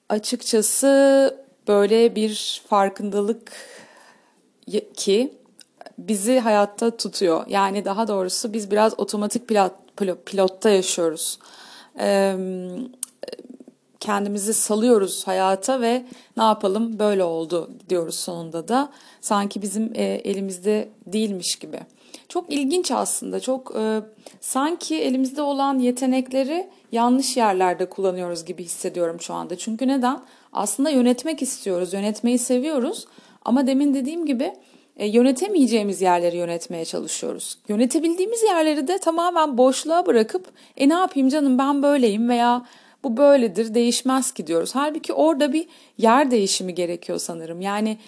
açıkçası 0.09 1.45
böyle 1.69 2.14
bir 2.14 2.62
farkındalık 2.69 3.53
ki 4.97 5.35
bizi 5.99 6.38
hayatta 6.38 6.97
tutuyor. 6.97 7.44
Yani 7.49 7.85
daha 7.85 8.09
doğrusu 8.09 8.52
biz 8.52 8.71
biraz 8.71 9.00
otomatik 9.00 9.49
pilot, 9.49 9.73
pilotta 10.26 10.71
yaşıyoruz. 10.71 11.38
Ee, 11.99 12.37
kendimizi 14.00 14.54
salıyoruz 14.54 15.26
hayata 15.26 15.80
ve 15.80 16.04
ne 16.37 16.42
yapalım 16.42 16.99
böyle 16.99 17.25
oldu 17.25 17.71
diyoruz 17.88 18.14
sonunda 18.14 18.68
da. 18.68 18.92
Sanki 19.21 19.62
bizim 19.62 19.92
e, 19.94 20.02
elimizde 20.04 20.88
değilmiş 21.06 21.56
gibi. 21.56 21.80
Çok 22.28 22.52
ilginç 22.52 22.90
aslında. 22.90 23.40
Çok 23.40 23.76
e, 23.76 24.00
sanki 24.40 24.97
elimizde 24.97 25.42
olan 25.42 25.78
yetenekleri 25.78 26.71
yanlış 26.92 27.37
yerlerde 27.37 27.88
kullanıyoruz 27.88 28.44
gibi 28.44 28.64
hissediyorum 28.64 29.21
şu 29.21 29.35
anda. 29.35 29.56
Çünkü 29.56 29.88
neden? 29.88 30.21
Aslında 30.52 30.90
yönetmek 30.90 31.42
istiyoruz, 31.42 31.92
yönetmeyi 31.92 32.38
seviyoruz. 32.38 33.06
Ama 33.45 33.67
demin 33.67 33.95
dediğim 33.95 34.27
gibi 34.27 34.53
e, 34.97 35.07
yönetemeyeceğimiz 35.07 36.03
yerleri 36.03 36.37
yönetmeye 36.37 36.85
çalışıyoruz. 36.85 37.59
Yönetebildiğimiz 37.69 38.43
yerleri 38.43 38.89
de 38.89 38.99
tamamen 38.99 39.59
boşluğa 39.59 40.07
bırakıp 40.07 40.53
e 40.77 40.89
ne 40.89 40.95
yapayım 40.95 41.29
canım 41.29 41.59
ben 41.59 41.83
böyleyim 41.83 42.29
veya 42.29 42.67
bu 43.05 43.17
böyledir 43.17 43.75
değişmez 43.75 44.33
ki 44.33 44.47
diyoruz. 44.47 44.75
Halbuki 44.75 45.13
orada 45.13 45.53
bir 45.53 45.67
yer 45.99 46.31
değişimi 46.31 46.75
gerekiyor 46.75 47.19
sanırım. 47.19 47.61
Yani 47.61 47.99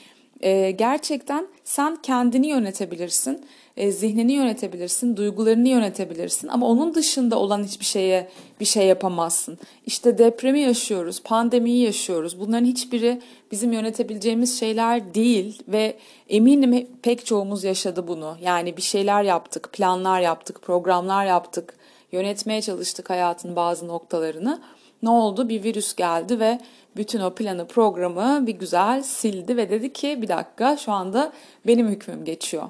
e, 0.40 0.71
gerçekten 0.71 1.47
sen 1.64 1.97
kendini 2.02 2.47
yönetebilirsin 2.47 3.45
e, 3.76 3.93
zihnini 3.93 4.33
yönetebilirsin, 4.33 5.16
duygularını 5.16 5.69
yönetebilirsin 5.69 6.49
ama 6.49 6.66
onun 6.66 6.95
dışında 6.95 7.38
olan 7.38 7.64
hiçbir 7.64 7.85
şeye 7.85 8.28
bir 8.61 8.64
şey 8.64 8.87
yapamazsın. 8.87 9.59
İşte 9.87 10.19
depremi 10.19 10.61
yaşıyoruz, 10.61 11.23
pandemiyi 11.23 11.85
yaşıyoruz. 11.85 12.40
Bunların 12.40 12.66
hiçbiri 12.66 13.23
bizim 13.52 13.73
yönetebileceğimiz 13.73 14.61
şeyler 14.61 15.14
değil 15.14 15.62
ve 15.69 15.97
eminim 16.28 16.88
pek 17.02 17.26
çoğumuz 17.26 17.64
yaşadı 17.64 18.09
bunu. 18.09 18.37
Yani 18.43 18.76
bir 18.76 18.83
şeyler 18.83 19.23
yaptık, 19.23 19.73
planlar 19.73 20.21
yaptık, 20.21 20.62
programlar 20.62 21.26
yaptık, 21.26 21.75
yönetmeye 22.12 22.62
çalıştık 22.62 23.11
hayatın 23.11 23.57
bazı 23.57 23.88
noktalarını. 23.88 24.61
Ne 25.06 25.10
oldu? 25.10 25.48
Bir 25.48 25.64
virüs 25.64 25.94
geldi 25.94 26.40
ve 26.40 26.58
bütün 26.96 27.20
o 27.20 27.34
planı, 27.34 27.66
programı 27.66 28.46
bir 28.46 28.54
güzel 28.54 29.02
sildi 29.02 29.56
ve 29.56 29.70
dedi 29.70 29.92
ki 29.92 30.22
bir 30.22 30.28
dakika 30.28 30.76
şu 30.76 30.92
anda 30.92 31.32
benim 31.66 31.88
hükmüm 31.88 32.25
geçiyor 32.25 32.68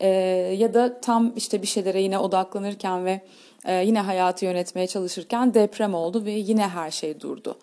e, 0.00 0.08
ya 0.58 0.74
da 0.74 1.00
tam 1.00 1.32
işte 1.36 1.62
bir 1.62 1.66
şeylere 1.66 2.02
yine 2.02 2.18
odaklanırken 2.18 3.04
ve 3.04 3.20
e, 3.64 3.84
yine 3.84 4.00
hayatı 4.00 4.44
yönetmeye 4.44 4.86
çalışırken 4.86 5.54
deprem 5.54 5.94
oldu 5.94 6.24
ve 6.24 6.30
yine 6.30 6.68
her 6.68 6.90
şey 6.90 7.20
durdu. 7.20 7.58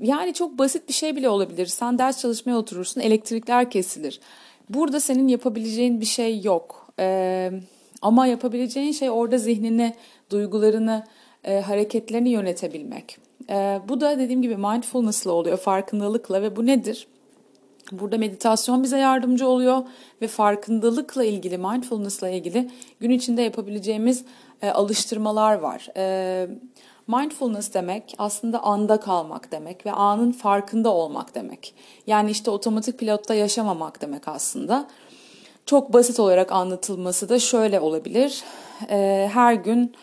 Yani 0.00 0.34
çok 0.34 0.58
basit 0.58 0.88
bir 0.88 0.92
şey 0.92 1.16
bile 1.16 1.28
olabilir. 1.28 1.66
Sen 1.66 1.98
ders 1.98 2.20
çalışmaya 2.20 2.56
oturursun, 2.56 3.00
elektrikler 3.00 3.70
kesilir. 3.70 4.20
Burada 4.68 5.00
senin 5.00 5.28
yapabileceğin 5.28 6.00
bir 6.00 6.06
şey 6.06 6.42
yok. 6.42 6.88
E, 7.00 7.50
ama 8.02 8.26
yapabileceğin 8.26 8.92
şey 8.92 9.10
orada 9.10 9.38
zihnini, 9.38 9.94
duygularını, 10.30 11.06
e, 11.44 11.60
hareketlerini 11.60 12.28
yönetebilmek. 12.28 13.18
E, 13.50 13.80
bu 13.88 14.00
da 14.00 14.18
dediğim 14.18 14.42
gibi 14.42 14.56
mindfulness'la 14.56 15.32
oluyor, 15.32 15.56
farkındalıkla 15.58 16.42
ve 16.42 16.56
bu 16.56 16.66
nedir? 16.66 17.06
Burada 17.92 18.18
meditasyon 18.18 18.82
bize 18.82 18.98
yardımcı 18.98 19.48
oluyor 19.48 19.82
ve 20.22 20.28
farkındalıkla 20.28 21.24
ilgili, 21.24 21.58
mindfulness'la 21.58 22.28
ilgili 22.28 22.70
gün 23.00 23.10
içinde 23.10 23.42
yapabileceğimiz 23.42 24.24
e, 24.62 24.70
alıştırmalar 24.70 25.54
var. 25.54 25.88
E, 25.96 26.46
mindfulness 27.06 27.74
demek 27.74 28.14
aslında 28.18 28.62
anda 28.62 29.00
kalmak 29.00 29.52
demek 29.52 29.86
ve 29.86 29.92
anın 29.92 30.32
farkında 30.32 30.90
olmak 30.90 31.34
demek. 31.34 31.74
Yani 32.06 32.30
işte 32.30 32.50
otomatik 32.50 32.98
pilotta 32.98 33.34
yaşamamak 33.34 34.00
demek 34.02 34.28
aslında. 34.28 34.88
Çok 35.66 35.92
basit 35.92 36.20
olarak 36.20 36.52
anlatılması 36.52 37.28
da 37.28 37.38
şöyle 37.38 37.80
olabilir. 37.80 38.42
E, 38.90 39.30
her 39.32 39.54
gün 39.54 39.94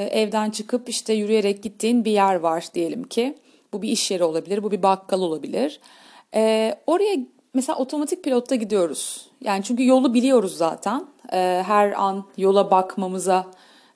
evden 0.00 0.50
çıkıp 0.50 0.88
işte 0.88 1.12
yürüyerek 1.12 1.62
gittiğin 1.62 2.04
bir 2.04 2.10
yer 2.10 2.34
var 2.34 2.66
diyelim 2.74 3.04
ki. 3.04 3.34
Bu 3.72 3.82
bir 3.82 3.88
iş 3.88 4.10
yeri 4.10 4.24
olabilir, 4.24 4.62
bu 4.62 4.70
bir 4.70 4.82
bakkal 4.82 5.20
olabilir. 5.20 5.80
Ee, 6.34 6.74
oraya 6.86 7.16
mesela 7.54 7.78
otomatik 7.78 8.24
pilotta 8.24 8.54
gidiyoruz. 8.54 9.26
Yani 9.40 9.62
çünkü 9.62 9.86
yolu 9.86 10.14
biliyoruz 10.14 10.56
zaten. 10.56 11.06
Ee, 11.32 11.62
her 11.66 11.92
an 11.92 12.24
yola 12.36 12.70
bakmamıza, 12.70 13.46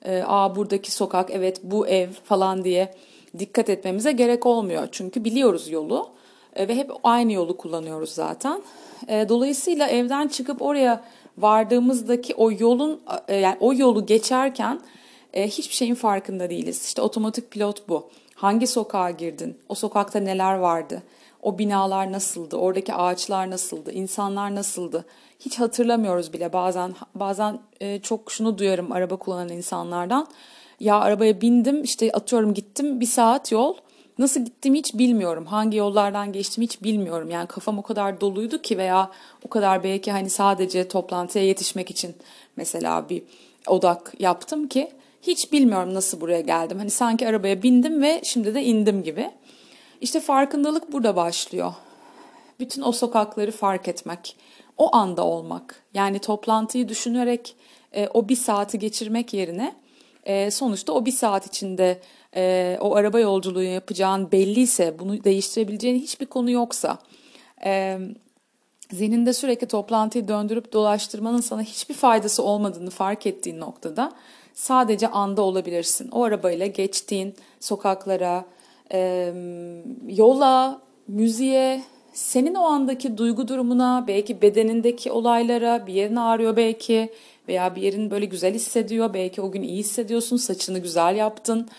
e, 0.05 0.23
aa 0.27 0.55
buradaki 0.55 0.91
sokak, 0.91 1.29
evet 1.31 1.59
bu 1.63 1.87
ev 1.87 2.09
falan 2.23 2.63
diye 2.63 2.93
dikkat 3.39 3.69
etmemize 3.69 4.11
gerek 4.11 4.45
olmuyor. 4.45 4.87
Çünkü 4.91 5.23
biliyoruz 5.23 5.69
yolu 5.69 6.09
e, 6.55 6.67
ve 6.67 6.75
hep 6.75 6.91
aynı 7.03 7.31
yolu 7.33 7.57
kullanıyoruz 7.57 8.09
zaten. 8.09 8.61
E, 9.07 9.29
dolayısıyla 9.29 9.87
evden 9.87 10.27
çıkıp 10.27 10.61
oraya 10.61 11.03
vardığımızdaki 11.37 12.35
o 12.35 12.51
yolun, 12.51 13.01
e, 13.27 13.35
yani 13.35 13.57
o 13.59 13.73
yolu 13.73 14.05
geçerken 14.05 14.79
e, 15.33 15.47
hiçbir 15.47 15.75
şeyin 15.75 15.95
farkında 15.95 16.49
değiliz. 16.49 16.85
İşte 16.85 17.01
otomatik 17.01 17.51
pilot 17.51 17.89
bu. 17.89 18.09
Hangi 18.35 18.67
sokağa 18.67 19.11
girdin? 19.11 19.57
O 19.69 19.75
sokakta 19.75 20.19
neler 20.19 20.55
vardı? 20.55 21.03
O 21.41 21.57
binalar 21.57 22.11
nasıldı? 22.11 22.57
Oradaki 22.57 22.93
ağaçlar 22.93 23.49
nasıldı? 23.49 23.91
İnsanlar 23.91 24.55
nasıldı? 24.55 25.05
Hiç 25.39 25.59
hatırlamıyoruz 25.59 26.33
bile 26.33 26.53
bazen. 26.53 26.95
Bazen 27.15 27.59
e, 27.81 27.99
çok 27.99 28.31
şunu 28.31 28.57
duyarım 28.57 28.91
araba 28.91 29.15
kullanan 29.15 29.49
insanlardan. 29.49 30.27
Ya 30.79 30.99
arabaya 30.99 31.41
bindim 31.41 31.83
işte 31.83 32.11
atıyorum 32.11 32.53
gittim 32.53 32.99
bir 32.99 33.05
saat 33.05 33.51
yol. 33.51 33.75
Nasıl 34.19 34.45
gittiğimi 34.45 34.77
hiç 34.77 34.93
bilmiyorum. 34.93 35.45
Hangi 35.45 35.77
yollardan 35.77 36.33
geçtiğimi 36.33 36.65
hiç 36.65 36.83
bilmiyorum. 36.83 37.29
Yani 37.29 37.47
kafam 37.47 37.79
o 37.79 37.81
kadar 37.81 38.21
doluydu 38.21 38.61
ki 38.61 38.77
veya 38.77 39.11
o 39.45 39.49
kadar 39.49 39.83
belki 39.83 40.11
hani 40.11 40.29
sadece 40.29 40.87
toplantıya 40.87 41.45
yetişmek 41.45 41.91
için 41.91 42.15
mesela 42.55 43.09
bir 43.09 43.23
odak 43.67 44.13
yaptım 44.19 44.67
ki 44.67 44.91
hiç 45.21 45.51
bilmiyorum 45.51 45.93
nasıl 45.93 46.21
buraya 46.21 46.41
geldim. 46.41 46.77
Hani 46.77 46.89
sanki 46.89 47.27
arabaya 47.27 47.63
bindim 47.63 48.01
ve 48.01 48.21
şimdi 48.23 48.55
de 48.55 48.63
indim 48.63 49.03
gibi. 49.03 49.31
İşte 50.01 50.19
farkındalık 50.19 50.93
burada 50.93 51.15
başlıyor. 51.15 51.73
Bütün 52.59 52.81
o 52.81 52.91
sokakları 52.91 53.51
fark 53.51 53.87
etmek, 53.87 54.37
o 54.77 54.95
anda 54.95 55.25
olmak. 55.25 55.83
Yani 55.93 56.19
toplantıyı 56.19 56.89
düşünerek 56.89 57.55
e, 57.95 58.07
o 58.07 58.29
bir 58.29 58.35
saati 58.35 58.79
geçirmek 58.79 59.33
yerine 59.33 59.75
e, 60.23 60.51
sonuçta 60.51 60.93
o 60.93 61.05
bir 61.05 61.11
saat 61.11 61.47
içinde 61.47 62.01
e, 62.35 62.77
o 62.81 62.95
araba 62.95 63.19
yolculuğu 63.19 63.63
yapacağın 63.63 64.31
belliyse, 64.31 64.99
bunu 64.99 65.23
değiştirebileceğin 65.23 65.99
hiçbir 65.99 66.25
konu 66.25 66.51
yoksa, 66.51 66.97
e, 67.65 67.99
zihninde 68.91 69.33
sürekli 69.33 69.67
toplantıyı 69.67 70.27
döndürüp 70.27 70.73
dolaştırmanın 70.73 71.41
sana 71.41 71.61
hiçbir 71.61 71.95
faydası 71.95 72.43
olmadığını 72.43 72.89
fark 72.89 73.25
ettiğin 73.25 73.59
noktada 73.59 74.11
sadece 74.59 75.07
anda 75.07 75.41
olabilirsin. 75.41 76.09
O 76.11 76.23
arabayla 76.23 76.65
geçtiğin 76.67 77.35
sokaklara, 77.59 78.45
e, 78.93 79.33
yola, 80.07 80.81
müziğe, 81.07 81.83
senin 82.13 82.55
o 82.55 82.61
andaki 82.61 83.17
duygu 83.17 83.47
durumuna, 83.47 84.05
belki 84.07 84.41
bedenindeki 84.41 85.11
olaylara, 85.11 85.87
bir 85.87 85.93
yerin 85.93 86.15
ağrıyor 86.15 86.55
belki 86.55 87.09
veya 87.47 87.75
bir 87.75 87.81
yerin 87.81 88.11
böyle 88.11 88.25
güzel 88.25 88.53
hissediyor. 88.53 89.13
Belki 89.13 89.41
o 89.41 89.51
gün 89.51 89.61
iyi 89.61 89.77
hissediyorsun, 89.77 90.37
saçını 90.37 90.79
güzel 90.79 91.15
yaptın. 91.15 91.69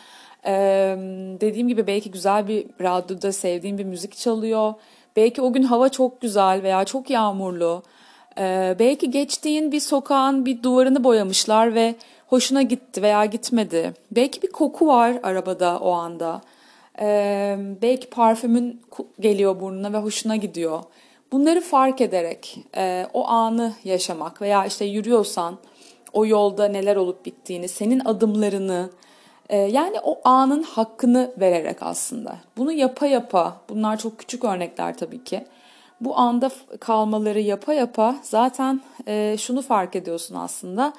Ee, 0.47 0.97
dediğim 1.41 1.69
gibi 1.69 1.87
belki 1.87 2.11
güzel 2.11 2.49
bir 2.49 2.67
radyoda 2.81 3.33
sevdiğin 3.33 3.79
bir 3.79 3.85
müzik 3.85 4.17
çalıyor. 4.17 4.75
Belki 5.17 5.43
o 5.43 5.53
gün 5.53 5.63
hava 5.63 5.89
çok 5.89 6.21
güzel 6.21 6.63
veya 6.63 6.85
çok 6.85 7.11
yağmurlu. 7.11 7.83
Ee, 8.39 8.77
belki 8.79 9.11
geçtiğin 9.11 9.73
bir 9.73 9.81
sokağın 9.81 10.47
bir 10.47 10.63
duvarını 10.63 11.05
boyamışlar 11.05 11.75
ve 11.75 11.95
hoşuna 12.31 12.63
gitti 12.63 13.03
veya 13.03 13.25
gitmedi. 13.25 13.95
Belki 14.11 14.43
bir 14.43 14.53
koku 14.53 14.87
var 14.87 15.19
arabada 15.23 15.79
o 15.79 15.91
anda. 15.91 16.41
Ee, 17.01 17.57
belki 17.83 18.11
parfümün 18.11 18.83
geliyor 19.21 19.61
burnuna 19.61 19.93
ve 19.93 19.99
hoşuna 19.99 20.37
gidiyor. 20.37 20.83
Bunları 21.33 21.61
fark 21.61 22.01
ederek 22.01 22.59
e, 22.77 23.07
o 23.13 23.29
anı 23.29 23.73
yaşamak 23.85 24.43
veya 24.43 24.67
işte 24.67 24.85
yürüyorsan 24.85 25.59
o 26.13 26.27
yolda 26.27 26.69
neler 26.69 26.97
olup 26.97 27.27
bittiğini, 27.27 27.69
senin 27.69 28.01
adımlarını 28.05 28.91
e, 29.49 29.57
yani 29.57 29.97
o 30.03 30.21
anın 30.25 30.63
hakkını 30.63 31.33
vererek 31.41 31.83
aslında. 31.83 32.37
Bunu 32.57 32.73
yapa 32.73 33.07
yapa, 33.07 33.57
bunlar 33.69 33.97
çok 33.97 34.19
küçük 34.19 34.45
örnekler 34.45 34.97
tabii 34.97 35.25
ki. 35.25 35.45
Bu 36.01 36.19
anda 36.19 36.51
kalmaları 36.81 37.41
yapa 37.41 37.75
yapa 37.75 38.17
zaten 38.23 38.81
e, 39.07 39.37
şunu 39.39 39.63
fark 39.63 39.97
ediyorsun 39.97 40.35
aslında. 40.35 40.93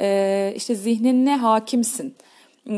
E, 0.00 0.52
işte 0.56 0.74
zihnine 0.74 1.36
hakimsin 1.36 2.14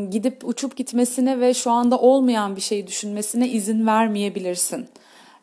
gidip 0.09 0.47
uçup 0.47 0.75
gitmesine 0.75 1.39
ve 1.39 1.53
şu 1.53 1.71
anda 1.71 1.99
olmayan 1.99 2.55
bir 2.55 2.61
şeyi 2.61 2.87
düşünmesine 2.87 3.49
izin 3.49 3.87
vermeyebilirsin. 3.87 4.87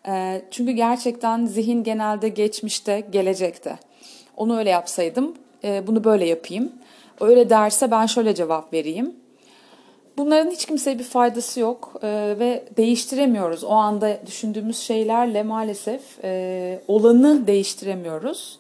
Ee, 0.09 0.43
çünkü 0.51 0.73
gerçekten 0.73 1.47
zihin 1.47 1.85
genelde 1.85 2.29
geçmişte, 2.29 3.01
gelecekte. 3.11 3.79
Onu 4.37 4.59
öyle 4.59 4.71
yapsaydım, 4.71 5.35
e, 5.65 5.87
bunu 5.87 6.05
böyle 6.05 6.27
yapayım. 6.27 6.73
Öyle 7.21 7.51
derse 7.51 7.91
ben 7.91 8.07
şöyle 8.07 8.35
cevap 8.35 8.73
vereyim. 8.73 9.17
Bunların 10.17 10.51
hiç 10.51 10.67
kimseye 10.67 10.99
bir 10.99 11.05
faydası 11.05 11.61
yok 11.61 11.93
ee, 12.03 12.37
ve 12.39 12.65
değiştiremiyoruz. 12.77 13.65
O 13.65 13.71
anda 13.71 14.19
düşündüğümüz 14.27 14.79
şeylerle 14.79 15.43
maalesef 15.43 16.25
e, 16.25 16.81
olanı 16.89 17.47
değiştiremiyoruz. 17.47 18.59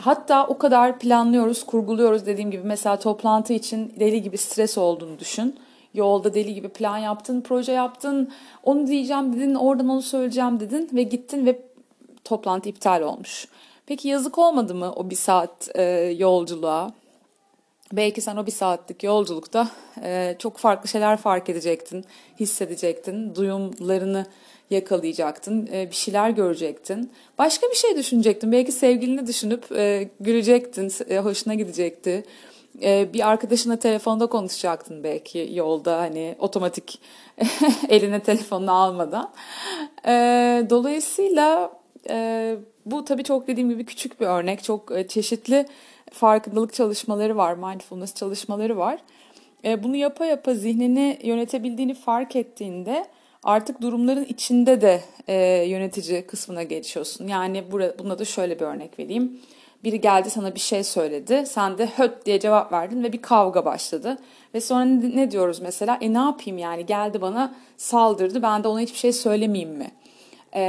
Hatta 0.00 0.46
o 0.46 0.58
kadar 0.58 0.98
planlıyoruz, 0.98 1.66
kurguluyoruz 1.66 2.26
dediğim 2.26 2.50
gibi. 2.50 2.62
Mesela 2.64 2.98
toplantı 2.98 3.52
için 3.52 3.94
deli 4.00 4.22
gibi 4.22 4.38
stres 4.38 4.78
olduğunu 4.78 5.18
düşün. 5.18 5.56
Yolda 5.94 6.34
deli 6.34 6.54
gibi 6.54 6.68
plan 6.68 6.98
yaptın, 6.98 7.40
proje 7.40 7.72
yaptın, 7.72 8.32
onu 8.62 8.86
diyeceğim 8.86 9.36
dedin, 9.36 9.54
oradan 9.54 9.88
onu 9.88 10.02
söyleyeceğim 10.02 10.60
dedin 10.60 10.88
ve 10.92 11.02
gittin 11.02 11.46
ve 11.46 11.62
toplantı 12.24 12.68
iptal 12.68 13.02
olmuş. 13.02 13.48
Peki 13.86 14.08
yazık 14.08 14.38
olmadı 14.38 14.74
mı 14.74 14.92
o 14.96 15.10
bir 15.10 15.16
saat 15.16 15.68
e, 15.74 15.82
yolculuğa? 16.18 16.90
Belki 17.92 18.20
sen 18.20 18.36
o 18.36 18.46
bir 18.46 18.52
saatlik 18.52 19.02
yolculukta 19.02 19.68
e, 20.02 20.36
çok 20.38 20.56
farklı 20.58 20.88
şeyler 20.88 21.16
fark 21.16 21.48
edecektin, 21.48 22.04
hissedecektin, 22.40 23.34
duyumlarını 23.34 24.26
yakalayacaktın, 24.70 25.68
e, 25.72 25.90
bir 25.90 25.94
şeyler 25.94 26.30
görecektin. 26.30 27.12
Başka 27.38 27.66
bir 27.66 27.76
şey 27.76 27.96
düşünecektin. 27.96 28.52
Belki 28.52 28.72
sevgilini 28.72 29.26
düşünüp 29.26 29.72
e, 29.72 30.10
gülecektin, 30.20 30.92
e, 31.08 31.18
hoşuna 31.18 31.54
gidecekti. 31.54 32.24
Bir 32.82 33.28
arkadaşına 33.28 33.76
telefonda 33.76 34.26
konuşacaktın 34.26 35.04
belki 35.04 35.50
yolda 35.52 35.98
hani 35.98 36.36
otomatik 36.38 37.00
eline 37.88 38.20
telefonunu 38.20 38.72
almadan. 38.72 39.30
Dolayısıyla 40.70 41.72
bu 42.86 43.04
tabii 43.04 43.24
çok 43.24 43.46
dediğim 43.46 43.68
gibi 43.68 43.84
küçük 43.84 44.20
bir 44.20 44.26
örnek. 44.26 44.64
Çok 44.64 44.92
çeşitli 45.08 45.66
farkındalık 46.12 46.74
çalışmaları 46.74 47.36
var, 47.36 47.54
mindfulness 47.54 48.14
çalışmaları 48.14 48.76
var. 48.76 49.00
Bunu 49.64 49.96
yapa 49.96 50.26
yapa 50.26 50.54
zihnini 50.54 51.18
yönetebildiğini 51.22 51.94
fark 51.94 52.36
ettiğinde 52.36 53.06
artık 53.42 53.82
durumların 53.82 54.24
içinde 54.24 54.80
de 54.80 55.00
e, 55.28 55.34
yönetici 55.66 56.26
kısmına 56.26 56.62
geçiyorsun. 56.62 57.28
Yani 57.28 57.64
burada, 57.72 57.98
buna 57.98 58.18
da 58.18 58.24
şöyle 58.24 58.60
bir 58.60 58.64
örnek 58.64 58.98
vereyim. 58.98 59.40
Biri 59.84 60.00
geldi 60.00 60.30
sana 60.30 60.54
bir 60.54 60.60
şey 60.60 60.84
söyledi. 60.84 61.44
Sen 61.46 61.78
de 61.78 61.86
höt 61.86 62.26
diye 62.26 62.40
cevap 62.40 62.72
verdin 62.72 63.02
ve 63.02 63.12
bir 63.12 63.22
kavga 63.22 63.64
başladı. 63.64 64.18
Ve 64.54 64.60
sonra 64.60 64.84
ne 64.84 65.30
diyoruz 65.30 65.60
mesela? 65.60 65.98
E 66.00 66.14
ne 66.14 66.18
yapayım 66.18 66.58
yani 66.58 66.86
geldi 66.86 67.20
bana 67.20 67.54
saldırdı 67.76 68.42
ben 68.42 68.64
de 68.64 68.68
ona 68.68 68.80
hiçbir 68.80 68.98
şey 68.98 69.12
söylemeyeyim 69.12 69.70
mi? 69.70 69.90
E, 70.54 70.62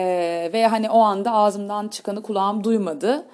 veya 0.53 0.71
hani 0.71 0.89
o 0.89 0.99
anda 0.99 1.31
ağzımdan 1.31 1.87
çıkanı 1.87 2.21
kulağım 2.21 2.63
duymadı. 2.63 3.25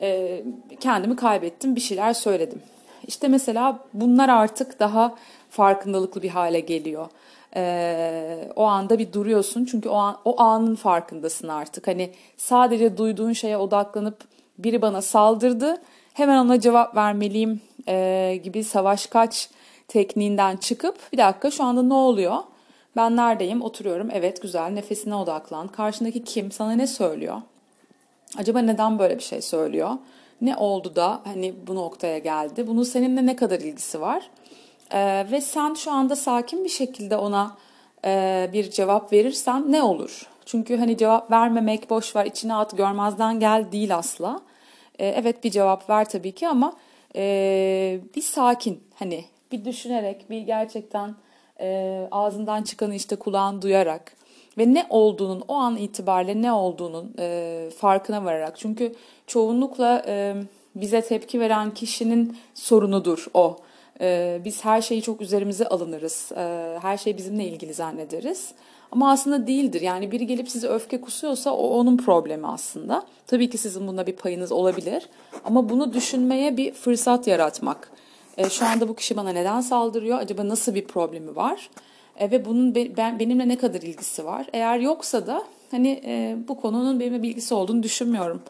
E, 0.00 0.42
kendimi 0.80 1.16
kaybettim 1.16 1.76
bir 1.76 1.80
şeyler 1.80 2.12
söyledim. 2.12 2.62
İşte 3.06 3.28
mesela 3.28 3.78
bunlar 3.94 4.28
artık 4.28 4.80
daha 4.80 5.14
farkındalıklı 5.50 6.22
bir 6.22 6.28
hale 6.28 6.60
geliyor 6.60 7.08
e, 7.56 8.48
o 8.56 8.64
anda 8.64 8.98
bir 8.98 9.12
duruyorsun 9.12 9.64
çünkü 9.64 9.88
o 9.88 9.94
an 9.94 10.16
o 10.24 10.40
anın 10.40 10.74
farkındasın 10.74 11.48
artık. 11.48 11.86
Hani 11.86 12.10
sadece 12.36 12.96
duyduğun 12.96 13.32
şeye 13.32 13.56
odaklanıp 13.56 14.24
biri 14.58 14.82
bana 14.82 15.02
saldırdı 15.02 15.82
hemen 16.14 16.44
ona 16.44 16.60
cevap 16.60 16.96
vermeliyim 16.96 17.60
e, 17.88 18.40
gibi 18.42 18.64
savaş 18.64 19.06
kaç 19.06 19.50
tekniğinden 19.88 20.56
çıkıp 20.56 21.12
bir 21.12 21.18
dakika 21.18 21.50
şu 21.50 21.64
anda 21.64 21.82
ne 21.82 21.94
oluyor? 21.94 22.36
Ben 22.96 23.16
neredeyim? 23.16 23.62
Oturuyorum. 23.62 24.08
Evet 24.12 24.42
güzel. 24.42 24.70
Nefesine 24.70 25.14
odaklan. 25.14 25.68
Karşındaki 25.68 26.24
kim? 26.24 26.52
Sana 26.52 26.72
ne 26.72 26.86
söylüyor? 26.86 27.36
Acaba 28.38 28.58
neden 28.58 28.98
böyle 28.98 29.18
bir 29.18 29.22
şey 29.22 29.42
söylüyor? 29.42 29.90
Ne 30.40 30.56
oldu 30.56 30.96
da 30.96 31.20
hani 31.24 31.54
bu 31.66 31.74
noktaya 31.74 32.18
geldi? 32.18 32.66
Bunun 32.66 32.82
seninle 32.82 33.26
ne 33.26 33.36
kadar 33.36 33.60
ilgisi 33.60 34.00
var? 34.00 34.30
Ee, 34.92 35.26
ve 35.30 35.40
sen 35.40 35.74
şu 35.74 35.90
anda 35.90 36.16
sakin 36.16 36.64
bir 36.64 36.68
şekilde 36.68 37.16
ona 37.16 37.56
e, 38.04 38.50
bir 38.52 38.70
cevap 38.70 39.12
verirsen 39.12 39.72
ne 39.72 39.82
olur? 39.82 40.28
Çünkü 40.46 40.76
hani 40.76 40.96
cevap 40.96 41.30
vermemek, 41.30 41.90
boş 41.90 42.16
ver 42.16 42.26
içine 42.26 42.54
at, 42.54 42.76
görmezden 42.76 43.40
gel 43.40 43.66
değil 43.72 43.96
asla. 43.96 44.40
E, 44.98 45.06
evet 45.08 45.44
bir 45.44 45.50
cevap 45.50 45.90
ver 45.90 46.08
tabii 46.08 46.32
ki 46.32 46.48
ama 46.48 46.72
e, 47.16 48.00
bir 48.16 48.22
sakin 48.22 48.82
hani 48.94 49.24
bir 49.52 49.64
düşünerek, 49.64 50.30
bir 50.30 50.40
gerçekten 50.40 51.14
e, 51.60 52.08
ağzından 52.10 52.62
çıkanı 52.62 52.94
işte 52.94 53.16
kulağın 53.16 53.62
duyarak 53.62 54.16
ve 54.58 54.74
ne 54.74 54.86
olduğunun 54.90 55.44
o 55.48 55.54
an 55.54 55.76
itibariyle 55.76 56.42
ne 56.42 56.52
olduğunun 56.52 57.14
e, 57.18 57.68
farkına 57.78 58.24
vararak. 58.24 58.58
Çünkü 58.58 58.94
çoğunlukla 59.26 60.02
e, 60.06 60.34
bize 60.74 61.02
tepki 61.02 61.40
veren 61.40 61.74
kişinin 61.74 62.36
sorunudur 62.54 63.26
o. 63.34 63.56
Ee, 64.00 64.40
biz 64.44 64.64
her 64.64 64.82
şeyi 64.82 65.02
çok 65.02 65.20
üzerimize 65.20 65.66
alınırız. 65.68 66.32
Ee, 66.36 66.78
her 66.82 66.96
şey 66.96 67.16
bizimle 67.16 67.44
ilgili 67.44 67.74
zannederiz. 67.74 68.52
Ama 68.92 69.10
aslında 69.10 69.46
değildir. 69.46 69.80
Yani 69.80 70.10
biri 70.10 70.26
gelip 70.26 70.48
size 70.48 70.68
öfke 70.68 71.00
kusuyorsa 71.00 71.50
o 71.50 71.68
onun 71.68 71.96
problemi 71.96 72.46
aslında. 72.46 73.06
Tabii 73.26 73.50
ki 73.50 73.58
sizin 73.58 73.86
bunda 73.86 74.06
bir 74.06 74.16
payınız 74.16 74.52
olabilir. 74.52 75.08
Ama 75.44 75.68
bunu 75.68 75.92
düşünmeye 75.92 76.56
bir 76.56 76.72
fırsat 76.72 77.26
yaratmak. 77.26 77.90
Ee, 78.36 78.50
şu 78.50 78.66
anda 78.66 78.88
bu 78.88 78.94
kişi 78.94 79.16
bana 79.16 79.30
neden 79.30 79.60
saldırıyor? 79.60 80.18
Acaba 80.18 80.48
nasıl 80.48 80.74
bir 80.74 80.84
problemi 80.84 81.36
var? 81.36 81.70
ve 82.20 82.44
bunun 82.44 82.74
ben, 82.74 83.18
benimle 83.18 83.48
ne 83.48 83.58
kadar 83.58 83.82
ilgisi 83.82 84.24
var? 84.24 84.46
Eğer 84.52 84.78
yoksa 84.78 85.26
da 85.26 85.42
hani 85.70 86.02
e, 86.06 86.36
bu 86.48 86.60
konunun 86.60 87.00
benimle 87.00 87.22
bilgisi 87.22 87.54
olduğunu 87.54 87.82
düşünmüyorum 87.82 88.42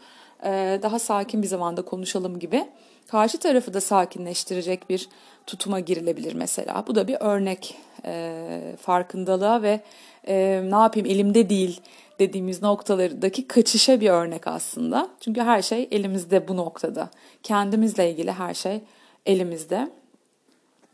e, 0.44 0.78
daha 0.82 0.98
sakin 0.98 1.42
bir 1.42 1.46
zamanda 1.46 1.82
konuşalım 1.82 2.38
gibi. 2.38 2.64
Karşı 3.08 3.38
tarafı 3.38 3.74
da 3.74 3.80
sakinleştirecek 3.80 4.90
bir 4.90 5.08
tutuma 5.46 5.80
girilebilir 5.80 6.34
mesela. 6.34 6.84
Bu 6.86 6.94
da 6.94 7.08
bir 7.08 7.16
örnek 7.20 7.76
e, 8.04 8.76
farkındalığa 8.80 9.62
ve 9.62 9.80
e, 10.28 10.62
ne 10.70 10.76
yapayım 10.76 11.08
elimde 11.08 11.50
değil 11.50 11.80
dediğimiz 12.18 12.62
noktalardaki 12.62 13.48
kaçışa 13.48 14.00
bir 14.00 14.10
örnek 14.10 14.46
aslında. 14.46 15.08
Çünkü 15.20 15.40
her 15.40 15.62
şey 15.62 15.88
elimizde 15.90 16.48
bu 16.48 16.56
noktada. 16.56 17.10
Kendimizle 17.42 18.10
ilgili 18.10 18.32
her 18.32 18.54
şey 18.54 18.80
elimizde. 19.26 19.90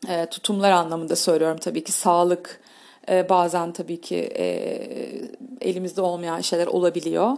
E, 0.08 0.26
tutumlar 0.26 0.70
anlamında 0.70 1.16
söylüyorum 1.16 1.58
tabii 1.60 1.84
ki 1.84 1.92
sağlık 1.92 2.60
e, 3.08 3.28
bazen 3.28 3.72
tabii 3.72 4.00
ki 4.00 4.16
e, 4.16 4.46
elimizde 5.60 6.00
olmayan 6.00 6.40
şeyler 6.40 6.66
olabiliyor. 6.66 7.36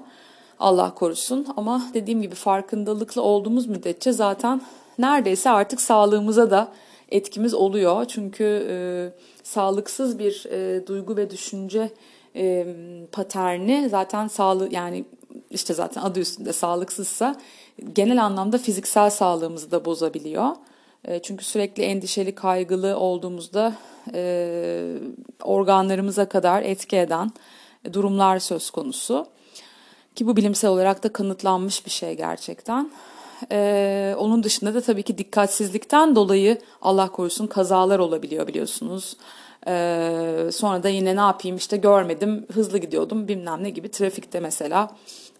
Allah 0.58 0.94
korusun 0.94 1.46
ama 1.56 1.82
dediğim 1.94 2.22
gibi 2.22 2.34
farkındalıklı 2.34 3.22
olduğumuz 3.22 3.66
müddetçe 3.66 4.12
zaten 4.12 4.60
neredeyse 4.98 5.50
artık 5.50 5.80
sağlığımıza 5.80 6.50
da 6.50 6.72
etkimiz 7.10 7.54
oluyor. 7.54 8.04
Çünkü 8.04 8.66
e, 8.70 8.76
sağlıksız 9.42 10.18
bir 10.18 10.44
e, 10.50 10.86
duygu 10.86 11.16
ve 11.16 11.30
düşünce 11.30 11.90
e, 12.36 12.66
paterni 13.12 13.88
zaten 13.90 14.28
sağlık 14.28 14.72
yani 14.72 15.04
işte 15.50 15.74
zaten 15.74 16.02
adı 16.02 16.20
üstünde 16.20 16.52
sağlıksızsa 16.52 17.36
genel 17.94 18.24
anlamda 18.24 18.58
fiziksel 18.58 19.10
sağlığımızı 19.10 19.70
da 19.70 19.84
bozabiliyor. 19.84 20.48
E, 21.04 21.22
çünkü 21.22 21.44
sürekli 21.44 21.82
endişeli, 21.82 22.34
kaygılı 22.34 22.96
olduğumuzda 22.96 23.74
e, 24.14 24.94
organlarımıza 25.42 26.28
kadar 26.28 26.62
etki 26.62 26.96
eden 26.96 27.30
durumlar 27.92 28.38
söz 28.38 28.70
konusu. 28.70 29.26
Ki 30.14 30.26
bu 30.26 30.36
bilimsel 30.36 30.70
olarak 30.70 31.04
da 31.04 31.12
kanıtlanmış 31.12 31.86
bir 31.86 31.90
şey 31.90 32.16
gerçekten. 32.16 32.90
Ee, 33.52 34.14
onun 34.18 34.42
dışında 34.42 34.74
da 34.74 34.80
tabii 34.80 35.02
ki 35.02 35.18
dikkatsizlikten 35.18 36.16
dolayı 36.16 36.58
Allah 36.82 37.08
korusun 37.08 37.46
kazalar 37.46 37.98
olabiliyor 37.98 38.46
biliyorsunuz. 38.46 39.16
Ee, 39.66 40.48
sonra 40.52 40.82
da 40.82 40.88
yine 40.88 41.16
ne 41.16 41.20
yapayım 41.20 41.56
işte 41.56 41.76
görmedim 41.76 42.46
hızlı 42.52 42.78
gidiyordum 42.78 43.28
bilmem 43.28 43.64
ne 43.64 43.70
gibi 43.70 43.90
trafikte 43.90 44.40
mesela 44.40 44.90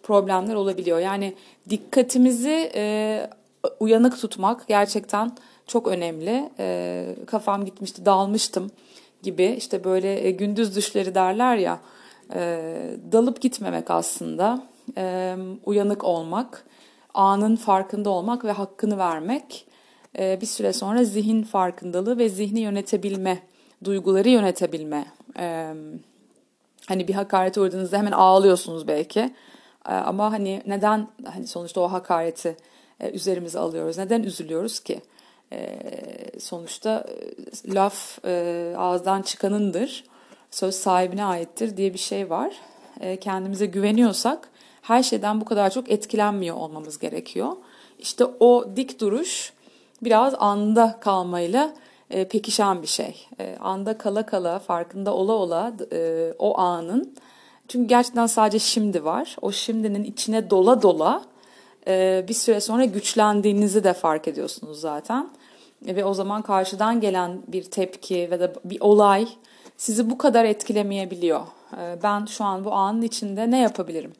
problemler 0.03 0.55
olabiliyor. 0.55 0.99
Yani 0.99 1.35
dikkatimizi 1.69 2.71
e, 2.75 3.29
uyanık 3.79 4.21
tutmak 4.21 4.67
gerçekten 4.67 5.31
çok 5.67 5.87
önemli. 5.87 6.49
E, 6.59 7.15
kafam 7.27 7.65
gitmişti 7.65 8.05
dalmıştım 8.05 8.71
gibi 9.23 9.45
işte 9.57 9.83
böyle 9.83 10.27
e, 10.27 10.31
gündüz 10.31 10.75
düşleri 10.75 11.15
derler 11.15 11.57
ya 11.57 11.79
e, 12.35 12.39
dalıp 13.11 13.41
gitmemek 13.41 13.91
aslında 13.91 14.63
e, 14.97 15.35
uyanık 15.65 16.03
olmak 16.03 16.65
anın 17.13 17.55
farkında 17.55 18.09
olmak 18.09 18.45
ve 18.45 18.51
hakkını 18.51 18.97
vermek 18.97 19.67
e, 20.19 20.41
bir 20.41 20.45
süre 20.45 20.73
sonra 20.73 21.03
zihin 21.03 21.43
farkındalığı 21.43 22.17
ve 22.17 22.29
zihni 22.29 22.59
yönetebilme 22.59 23.39
duyguları 23.83 24.29
yönetebilme 24.29 25.05
e, 25.39 25.73
hani 26.85 27.07
bir 27.07 27.13
hakarete 27.13 27.61
uğradığınızda 27.61 27.97
hemen 27.97 28.11
ağlıyorsunuz 28.11 28.87
belki. 28.87 29.19
E, 29.89 29.93
ama 29.93 30.31
hani 30.31 30.61
neden 30.67 31.07
hani 31.25 31.47
sonuçta 31.47 31.81
o 31.81 31.91
hakareti 31.91 32.57
üzerimize 33.13 33.59
alıyoruz? 33.59 33.97
Neden 33.97 34.23
üzülüyoruz 34.23 34.79
ki? 34.79 35.01
Sonuçta 36.39 37.05
laf 37.65 38.25
ağızdan 38.77 39.21
çıkanındır 39.21 40.03
söz 40.51 40.75
sahibine 40.75 41.23
aittir 41.23 41.77
diye 41.77 41.93
bir 41.93 41.99
şey 41.99 42.29
var. 42.29 42.53
Kendimize 43.21 43.65
güveniyorsak 43.65 44.49
her 44.81 45.03
şeyden 45.03 45.41
bu 45.41 45.45
kadar 45.45 45.69
çok 45.69 45.91
etkilenmiyor 45.91 46.55
olmamız 46.55 46.99
gerekiyor. 46.99 47.51
İşte 47.99 48.25
o 48.39 48.65
dik 48.75 48.99
duruş 48.99 49.53
biraz 50.01 50.33
anda 50.39 50.97
kalmayla 51.01 51.73
e, 52.09 52.27
pekişen 52.27 52.81
bir 52.81 52.87
şey. 52.87 53.27
E, 53.39 53.57
anda 53.59 53.97
kala 53.97 54.25
kala, 54.25 54.59
farkında 54.59 55.13
ola 55.13 55.33
ola 55.33 55.73
e, 55.93 56.33
o 56.39 56.59
anın. 56.59 57.15
Çünkü 57.67 57.87
gerçekten 57.87 58.25
sadece 58.25 58.59
şimdi 58.59 59.05
var. 59.05 59.35
O 59.41 59.51
şimdinin 59.51 60.03
içine 60.03 60.49
dola 60.49 60.81
dola 60.81 61.21
e, 61.87 62.25
bir 62.27 62.33
süre 62.33 62.59
sonra 62.59 62.85
güçlendiğinizi 62.85 63.83
de 63.83 63.93
fark 63.93 64.27
ediyorsunuz 64.27 64.79
zaten. 64.79 65.29
E, 65.85 65.95
ve 65.95 66.05
o 66.05 66.13
zaman 66.13 66.41
karşıdan 66.41 67.01
gelen 67.01 67.41
bir 67.47 67.63
tepki 67.63 68.31
ve 68.31 68.39
da 68.39 68.53
bir 68.65 68.81
olay 68.81 69.27
sizi 69.77 70.09
bu 70.09 70.17
kadar 70.17 70.45
etkilemeyebiliyor. 70.45 71.41
E, 71.77 72.03
ben 72.03 72.25
şu 72.25 72.43
an 72.43 72.65
bu 72.65 72.73
anın 72.73 73.01
içinde 73.01 73.51
ne 73.51 73.59
yapabilirim? 73.59 74.13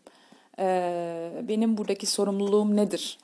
E, 0.62 1.32
benim 1.48 1.78
buradaki 1.78 2.06
sorumluluğum 2.06 2.76
nedir 2.76 3.20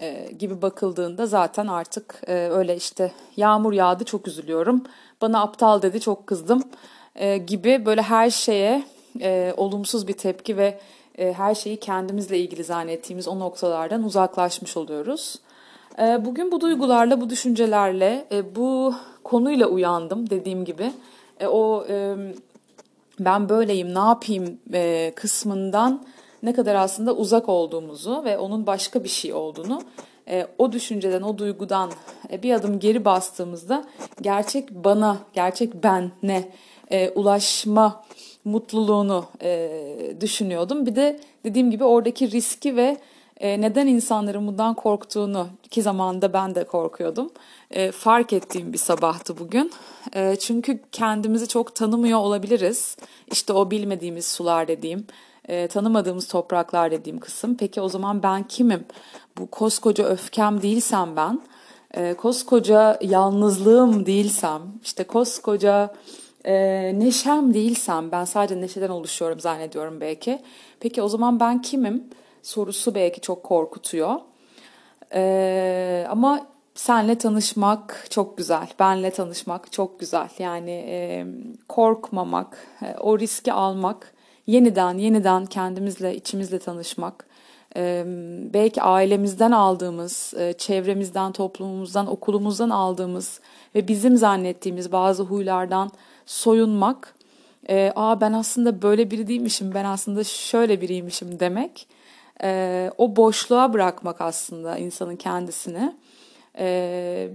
e, 0.00 0.32
gibi 0.38 0.62
bakıldığında 0.62 1.26
zaten 1.26 1.66
artık 1.66 2.22
e, 2.26 2.34
öyle 2.34 2.76
işte 2.76 3.12
yağmur 3.36 3.72
yağdı 3.72 4.04
çok 4.04 4.28
üzülüyorum, 4.28 4.82
bana 5.22 5.42
aptal 5.42 5.82
dedi 5.82 6.00
çok 6.00 6.26
kızdım 6.26 6.62
e, 7.16 7.38
gibi 7.38 7.86
böyle 7.86 8.02
her 8.02 8.30
şeye 8.30 8.84
e, 9.20 9.54
olumsuz 9.56 10.08
bir 10.08 10.12
tepki 10.12 10.56
ve 10.56 10.78
e, 11.18 11.32
her 11.32 11.54
şeyi 11.54 11.76
kendimizle 11.76 12.38
ilgili 12.38 12.64
zannettiğimiz 12.64 13.28
o 13.28 13.38
noktalardan 13.38 14.04
uzaklaşmış 14.04 14.76
oluyoruz. 14.76 15.36
E, 15.98 16.24
bugün 16.24 16.52
bu 16.52 16.60
duygularla, 16.60 17.20
bu 17.20 17.30
düşüncelerle, 17.30 18.26
e, 18.32 18.56
bu 18.56 18.94
konuyla 19.24 19.66
uyandım 19.66 20.30
dediğim 20.30 20.64
gibi. 20.64 20.92
E, 21.40 21.46
o 21.46 21.86
e, 21.88 22.16
ben 23.20 23.48
böyleyim, 23.48 23.94
ne 23.94 23.98
yapayım 23.98 24.58
e, 24.72 25.12
kısmından 25.16 26.04
ne 26.44 26.52
kadar 26.52 26.74
aslında 26.74 27.16
uzak 27.16 27.48
olduğumuzu 27.48 28.22
ve 28.24 28.38
onun 28.38 28.66
başka 28.66 29.04
bir 29.04 29.08
şey 29.08 29.32
olduğunu 29.32 29.82
e, 30.28 30.46
o 30.58 30.72
düşünceden, 30.72 31.22
o 31.22 31.38
duygudan 31.38 31.90
e, 32.30 32.42
bir 32.42 32.54
adım 32.54 32.78
geri 32.78 33.04
bastığımızda 33.04 33.84
gerçek 34.20 34.70
bana, 34.70 35.18
gerçek 35.32 35.74
ben 35.74 36.10
ne 36.22 36.48
e, 36.90 37.10
ulaşma 37.10 38.04
mutluluğunu 38.44 39.24
düşünüyordum. 40.20 40.86
Bir 40.86 40.96
de 40.96 41.20
dediğim 41.44 41.70
gibi 41.70 41.84
oradaki 41.84 42.30
riski 42.30 42.76
ve 42.76 42.96
neden 43.40 43.86
insanların 43.86 44.46
bundan 44.46 44.74
korktuğunu 44.74 45.46
ki 45.70 45.82
zamanında 45.82 46.32
ben 46.32 46.54
de 46.54 46.64
korkuyordum. 46.64 47.30
Fark 47.92 48.32
ettiğim 48.32 48.72
bir 48.72 48.78
sabahtı 48.78 49.38
bugün. 49.38 49.72
Çünkü 50.40 50.80
kendimizi 50.92 51.48
çok 51.48 51.74
tanımıyor 51.74 52.18
olabiliriz. 52.18 52.96
İşte 53.32 53.52
o 53.52 53.70
bilmediğimiz 53.70 54.26
sular 54.26 54.68
dediğim 54.68 55.06
e, 55.48 55.68
tanımadığımız 55.68 56.28
topraklar 56.28 56.90
dediğim 56.90 57.20
kısım. 57.20 57.56
Peki 57.56 57.80
o 57.80 57.88
zaman 57.88 58.22
ben 58.22 58.42
kimim? 58.42 58.84
Bu 59.38 59.46
koskoca 59.46 60.04
öfkem 60.04 60.62
değilsem 60.62 61.16
ben, 61.16 61.40
e, 61.94 62.14
koskoca 62.14 62.98
yalnızlığım 63.00 64.06
değilsem, 64.06 64.62
işte 64.82 65.04
koskoca 65.04 65.94
e, 66.44 66.54
neşem 66.98 67.54
değilsem, 67.54 68.12
ben 68.12 68.24
sadece 68.24 68.60
neşeden 68.60 68.88
oluşuyorum 68.88 69.40
zannediyorum 69.40 70.00
belki. 70.00 70.42
Peki 70.80 71.02
o 71.02 71.08
zaman 71.08 71.40
ben 71.40 71.62
kimim? 71.62 72.04
Sorusu 72.42 72.94
belki 72.94 73.20
çok 73.20 73.42
korkutuyor. 73.42 74.14
E, 75.14 76.06
ama 76.10 76.46
senle 76.74 77.18
tanışmak 77.18 78.06
çok 78.10 78.38
güzel, 78.38 78.68
benle 78.78 79.10
tanışmak 79.10 79.72
çok 79.72 80.00
güzel. 80.00 80.28
Yani 80.38 80.70
e, 80.70 81.26
korkmamak, 81.68 82.66
e, 82.82 82.96
o 83.00 83.18
riski 83.18 83.52
almak 83.52 84.13
yeniden 84.46 84.98
yeniden 84.98 85.46
kendimizle 85.46 86.16
içimizle 86.16 86.58
tanışmak 86.58 87.26
belki 88.54 88.82
ailemizden 88.82 89.50
aldığımız, 89.52 90.34
çevremizden, 90.58 91.32
toplumumuzdan, 91.32 92.06
okulumuzdan 92.06 92.70
aldığımız 92.70 93.40
ve 93.74 93.88
bizim 93.88 94.16
zannettiğimiz 94.16 94.92
bazı 94.92 95.22
huylardan 95.22 95.90
soyunmak, 96.26 97.14
aa 97.96 98.20
ben 98.20 98.32
aslında 98.32 98.82
böyle 98.82 99.10
biri 99.10 99.26
değilmişim, 99.26 99.74
ben 99.74 99.84
aslında 99.84 100.24
şöyle 100.24 100.80
biriymişim 100.80 101.40
demek, 101.40 101.88
o 102.98 103.16
boşluğa 103.16 103.72
bırakmak 103.72 104.20
aslında 104.20 104.78
insanın 104.78 105.16
kendisini. 105.16 105.96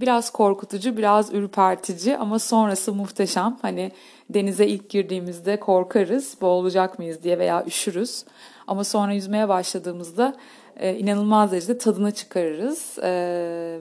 Biraz 0.02 0.30
korkutucu, 0.30 0.98
biraz 0.98 1.34
ürpertici 1.34 2.18
ama 2.18 2.40
sonrası 2.40 2.94
muhteşem. 2.94 3.58
Hani 3.62 3.92
denize 4.30 4.68
ilk 4.68 4.90
girdiğimizde 4.90 5.60
korkarız 5.60 6.38
boğulacak 6.42 7.00
mıyız 7.00 7.24
diye 7.24 7.40
veya 7.40 7.66
üşürüz. 7.66 8.26
Ama 8.68 8.84
sonra 8.84 9.14
yüzmeye 9.14 9.50
başladığımızda 9.50 10.36
e, 10.80 10.96
inanılmaz 10.96 11.52
derecede 11.52 11.78
tadını 11.78 12.12
çıkarırız 12.12 13.00
e, 13.00 13.12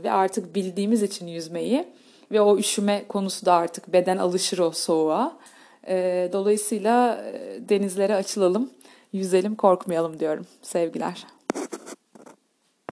ve 0.04 0.10
artık 0.10 0.54
bildiğimiz 0.54 1.02
için 1.02 1.26
yüzmeyi 1.26 1.88
ve 2.32 2.40
o 2.40 2.58
üşüme 2.58 3.04
konusu 3.08 3.46
da 3.46 3.54
artık 3.54 3.92
beden 3.92 4.16
alışır 4.16 4.58
o 4.58 4.70
soğuğa. 4.70 5.36
E, 5.88 6.28
dolayısıyla 6.32 7.24
denizlere 7.68 8.14
açılalım, 8.14 8.70
yüzelim, 9.12 9.54
korkmayalım 9.54 10.20
diyorum. 10.20 10.46
Sevgiler. 10.62 11.37